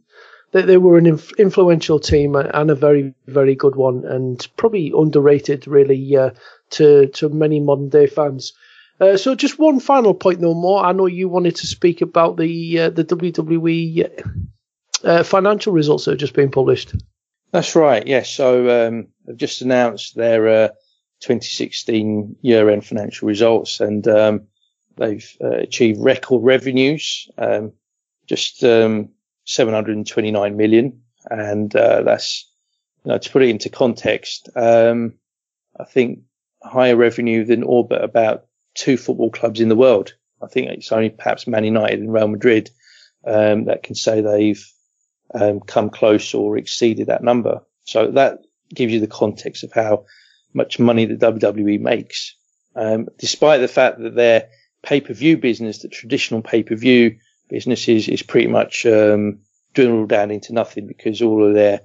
[0.53, 4.93] they, they were an inf- influential team and a very very good one, and probably
[4.95, 6.29] underrated really uh,
[6.71, 8.53] to to many modern day fans.
[8.99, 10.85] Uh, so just one final point, no more.
[10.85, 14.39] I know you wanted to speak about the uh, the WWE
[15.03, 16.95] uh, financial results that have just been published.
[17.51, 18.05] That's right.
[18.05, 18.29] Yes.
[18.29, 20.67] So um, they've just announced their uh,
[21.21, 24.47] 2016 year-end financial results, and um,
[24.97, 27.29] they've uh, achieved record revenues.
[27.37, 27.73] Um,
[28.27, 29.09] just um,
[29.45, 31.01] 729 million.
[31.29, 32.49] And, uh, that's,
[33.03, 35.13] you know, to put it into context, um,
[35.79, 36.19] I think
[36.61, 40.13] higher revenue than all but about two football clubs in the world.
[40.41, 42.69] I think it's only perhaps Man United and Real Madrid,
[43.25, 44.65] um, that can say they've,
[45.33, 47.61] um, come close or exceeded that number.
[47.85, 48.39] So that
[48.73, 50.05] gives you the context of how
[50.53, 52.35] much money the WWE makes.
[52.75, 54.49] Um, despite the fact that their
[54.83, 57.17] pay-per-view business, the traditional pay-per-view
[57.49, 59.39] business is, is pretty much um,
[59.73, 61.81] dwindled down into nothing because all of their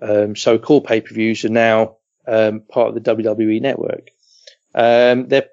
[0.00, 1.96] um, so-called pay-per-views are now
[2.26, 4.10] um, part of the WWE network.
[4.74, 5.46] Um, their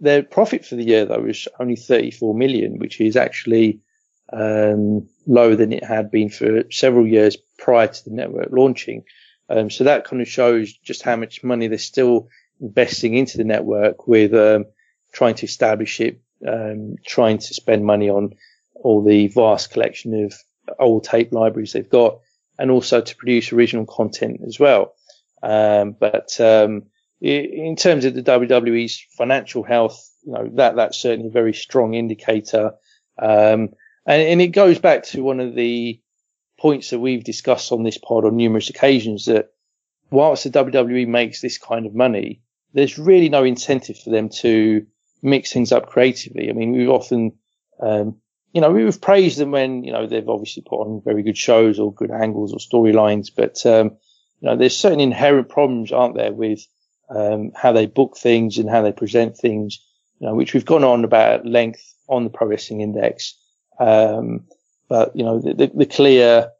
[0.00, 3.80] their profit for the year though was only 34 million, which is actually
[4.32, 9.04] um, lower than it had been for several years prior to the network launching.
[9.48, 12.28] Um, so that kind of shows just how much money they're still
[12.60, 14.32] investing into the network with
[15.12, 16.20] trying to establish it,
[17.06, 18.34] trying to spend money on
[18.82, 20.34] all the vast collection of
[20.78, 22.18] old tape libraries they've got,
[22.58, 24.94] and also to produce original content as well.
[25.42, 26.84] Um, but um,
[27.20, 31.94] in terms of the WWE's financial health, you know that that's certainly a very strong
[31.94, 32.72] indicator,
[33.20, 33.70] um,
[34.06, 36.00] and, and, it goes back to one of the
[36.58, 39.50] points that we've discussed on this pod on numerous occasions that
[40.10, 42.40] whilst the WWE makes this kind of money,
[42.72, 44.86] there's really no incentive for them to
[45.22, 46.50] mix things up creatively.
[46.50, 47.32] I mean, we've often
[47.80, 48.20] um,
[48.52, 51.78] you know, we've praised them when, you know, they've obviously put on very good shows
[51.78, 53.96] or good angles or storylines, but, um,
[54.40, 56.66] you know, there's certain inherent problems, aren't there, with,
[57.08, 59.84] um, how they book things and how they present things,
[60.18, 63.34] you know, which we've gone on about at length on the Pro Wrestling Index.
[63.80, 64.46] Um,
[64.88, 66.50] but, you know, the, the, the clear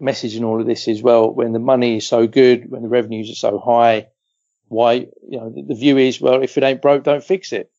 [0.00, 2.88] message in all of this is, well, when the money is so good, when the
[2.88, 4.08] revenues are so high,
[4.66, 7.70] why, you know, the, the view is, well, if it ain't broke, don't fix it.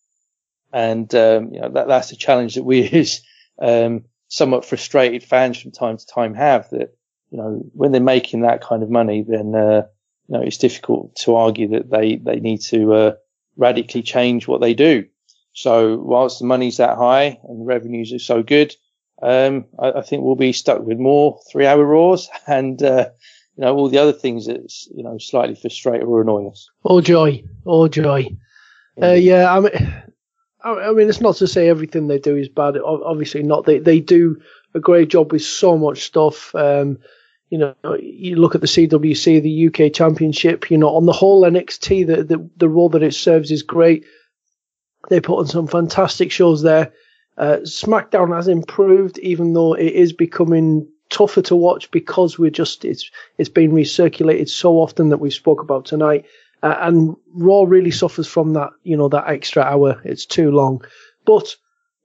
[0.72, 3.22] And, um, you know, that, that's a challenge that we as,
[3.62, 6.98] um, somewhat frustrated fans from time to time have that,
[7.30, 9.84] you know, when they're making that kind of money, then, uh,
[10.28, 13.16] you know, it's difficult to argue that they, they need to, uh,
[13.58, 15.06] radically change what they do.
[15.54, 18.74] So whilst the money's that high and the revenues are so good,
[19.22, 23.10] um, I, I, think we'll be stuck with more three hour Raws and, uh,
[23.56, 26.70] you know, all the other things that's, you know, slightly frustrate or annoy us.
[26.84, 27.44] Oh, joy.
[27.66, 28.28] Oh, joy.
[29.02, 30.04] Uh, yeah, I mean,
[30.64, 32.78] I mean, it's not to say everything they do is bad.
[32.78, 33.66] Obviously not.
[33.66, 34.42] They, they do
[34.74, 36.54] a great job with so much stuff.
[36.56, 37.00] Um,
[37.50, 41.42] you know, you look at the CWC, the UK Championship, you know, on the whole
[41.42, 44.06] NXT, the, the, the role that it serves is great.
[45.10, 46.94] They put on some fantastic shows there.
[47.38, 52.86] Uh, SmackDown has improved, even though it is becoming tougher to watch because we're just
[52.86, 56.26] it's it's been recirculated so often that we spoke about tonight.
[56.64, 60.02] Uh, and Raw really suffers from that, you know, that extra hour.
[60.04, 60.84] It's too long.
[61.26, 61.56] But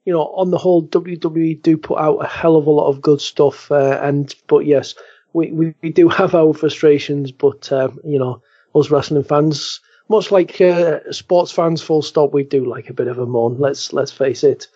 [0.05, 3.01] you know, on the whole, WWE do put out a hell of a lot of
[3.01, 3.69] good stuff.
[3.69, 4.95] Uh, and but yes,
[5.33, 8.41] we, we, we do have our frustrations, but uh, you know,
[8.73, 13.07] us wrestling fans, much like uh, sports fans, full stop, we do like a bit
[13.07, 13.57] of a moan.
[13.59, 14.67] Let's let's face it.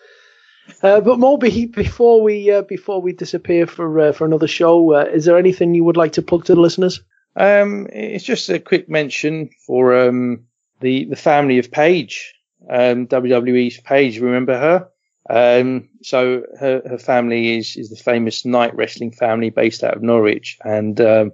[0.82, 5.04] Uh, but Moby, before we uh, before we disappear for uh, for another show, uh,
[5.04, 7.00] is there anything you would like to plug to the listeners?
[7.34, 10.44] Um, it's just a quick mention for um,
[10.80, 12.34] the the family of Paige,
[12.68, 14.20] um, WWE's Paige.
[14.20, 14.88] Remember her?
[15.28, 20.02] Um, so her, her family is, is the famous Knight wrestling family based out of
[20.02, 20.58] Norwich.
[20.64, 21.32] And, um,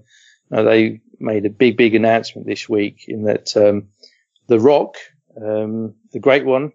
[0.50, 3.88] you know, they made a big, big announcement this week in that, um,
[4.46, 4.96] The Rock,
[5.36, 6.72] um, the great one,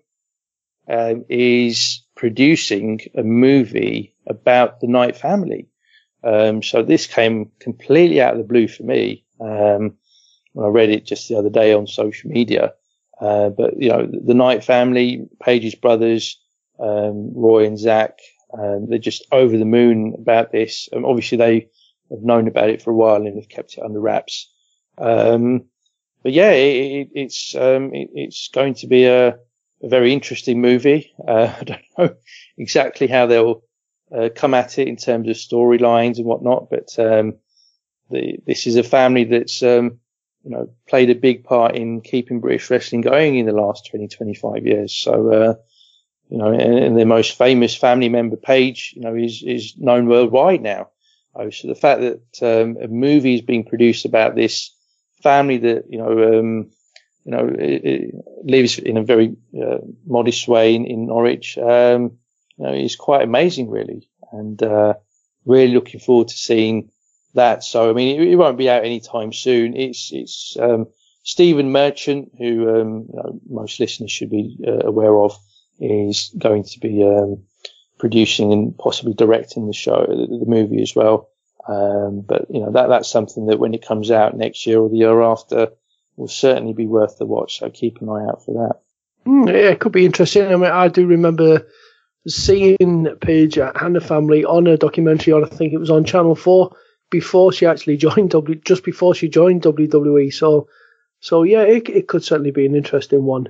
[0.88, 5.70] um, is producing a movie about the Knight family.
[6.24, 9.26] Um, so this came completely out of the blue for me.
[9.40, 9.98] Um,
[10.54, 12.74] when I read it just the other day on social media.
[13.20, 16.40] Uh, but you know, the Knight family, Paige's brothers,
[16.80, 18.20] um, Roy and Zach.
[18.58, 20.88] Um, they're just over the moon about this.
[20.94, 21.70] Um, obviously, they
[22.12, 24.52] have known about it for a while and have kept it under wraps.
[24.98, 25.66] Um,
[26.22, 30.62] but yeah, it, it, it's um, it, it's going to be a, a very interesting
[30.62, 31.14] movie.
[31.28, 32.16] Uh, I don't know
[32.58, 33.64] exactly how they'll
[34.16, 37.36] uh, come at it in terms of storylines and whatnot, but um,
[38.10, 42.70] the, this is a family that's you know played a big part in keeping British
[42.70, 44.94] wrestling going in the last 20, 25 years.
[44.94, 45.54] So uh,
[46.30, 50.08] you know, and, and their most famous family member, Paige, you know, is, is known
[50.08, 50.90] worldwide now.
[51.36, 54.76] Oh, so the fact that um, a movie is being produced about this
[55.22, 56.72] family that, you know, um,
[57.24, 62.18] you know, it, it lives in a very uh, modest way in, in Norwich, um,
[62.64, 64.10] know, is quite amazing, really.
[64.32, 64.96] And, uh,
[65.46, 66.90] really looking forward to seeing
[67.34, 67.64] that.
[67.64, 69.76] So, I mean, it, it won't be out anytime soon.
[69.76, 70.88] It's, it's, um,
[71.24, 75.38] Stephen Merchant, who, um, you know, most listeners should be uh, aware of
[75.80, 77.44] is going to be um,
[77.98, 81.30] producing and possibly directing the show, the, the movie as well.
[81.68, 84.90] Um, but you know that that's something that when it comes out next year or
[84.90, 85.70] the year after
[86.18, 87.60] will certainly be worth the watch.
[87.60, 88.82] So keep an eye out for that.
[89.26, 90.46] Mm, yeah, it could be interesting.
[90.46, 91.66] I mean, I do remember
[92.28, 96.36] seeing Paige and the family on a documentary on I think it was on Channel
[96.36, 96.76] Four
[97.10, 100.34] before she actually joined W, just before she joined WWE.
[100.34, 100.68] So,
[101.20, 103.50] so yeah, it, it could certainly be an interesting one.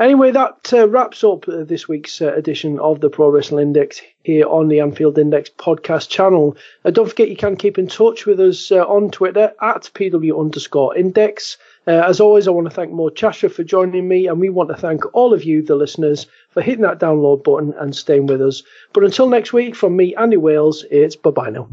[0.00, 4.00] Anyway, that uh, wraps up uh, this week's uh, edition of the Pro Wrestling Index
[4.22, 6.56] here on the Anfield Index podcast channel.
[6.84, 10.38] Uh, don't forget you can keep in touch with us uh, on Twitter at PW
[10.38, 11.56] underscore index.
[11.84, 14.68] Uh, as always, I want to thank Mo Chasha for joining me, and we want
[14.68, 16.28] to thank all of you, the listeners,
[16.58, 18.64] for hitting that download button and staying with us.
[18.92, 21.68] But until next week, from me, Andy Wales, it's bye bye now.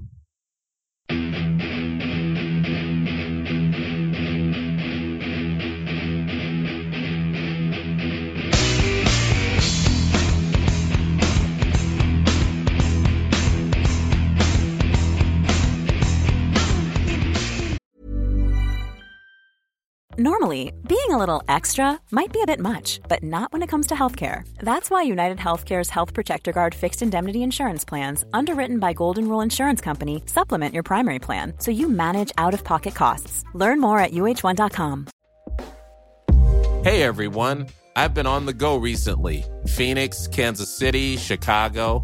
[20.26, 23.86] Normally, being a little extra might be a bit much, but not when it comes
[23.88, 24.42] to healthcare.
[24.58, 29.42] That's why United Healthcare's Health Protector Guard fixed indemnity insurance plans, underwritten by Golden Rule
[29.42, 33.44] Insurance Company, supplement your primary plan so you manage out of pocket costs.
[33.54, 35.06] Learn more at uh1.com.
[36.84, 42.04] Hey everyone, I've been on the go recently Phoenix, Kansas City, Chicago.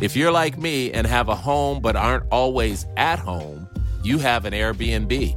[0.00, 3.68] If you're like me and have a home but aren't always at home,
[4.02, 5.36] you have an Airbnb.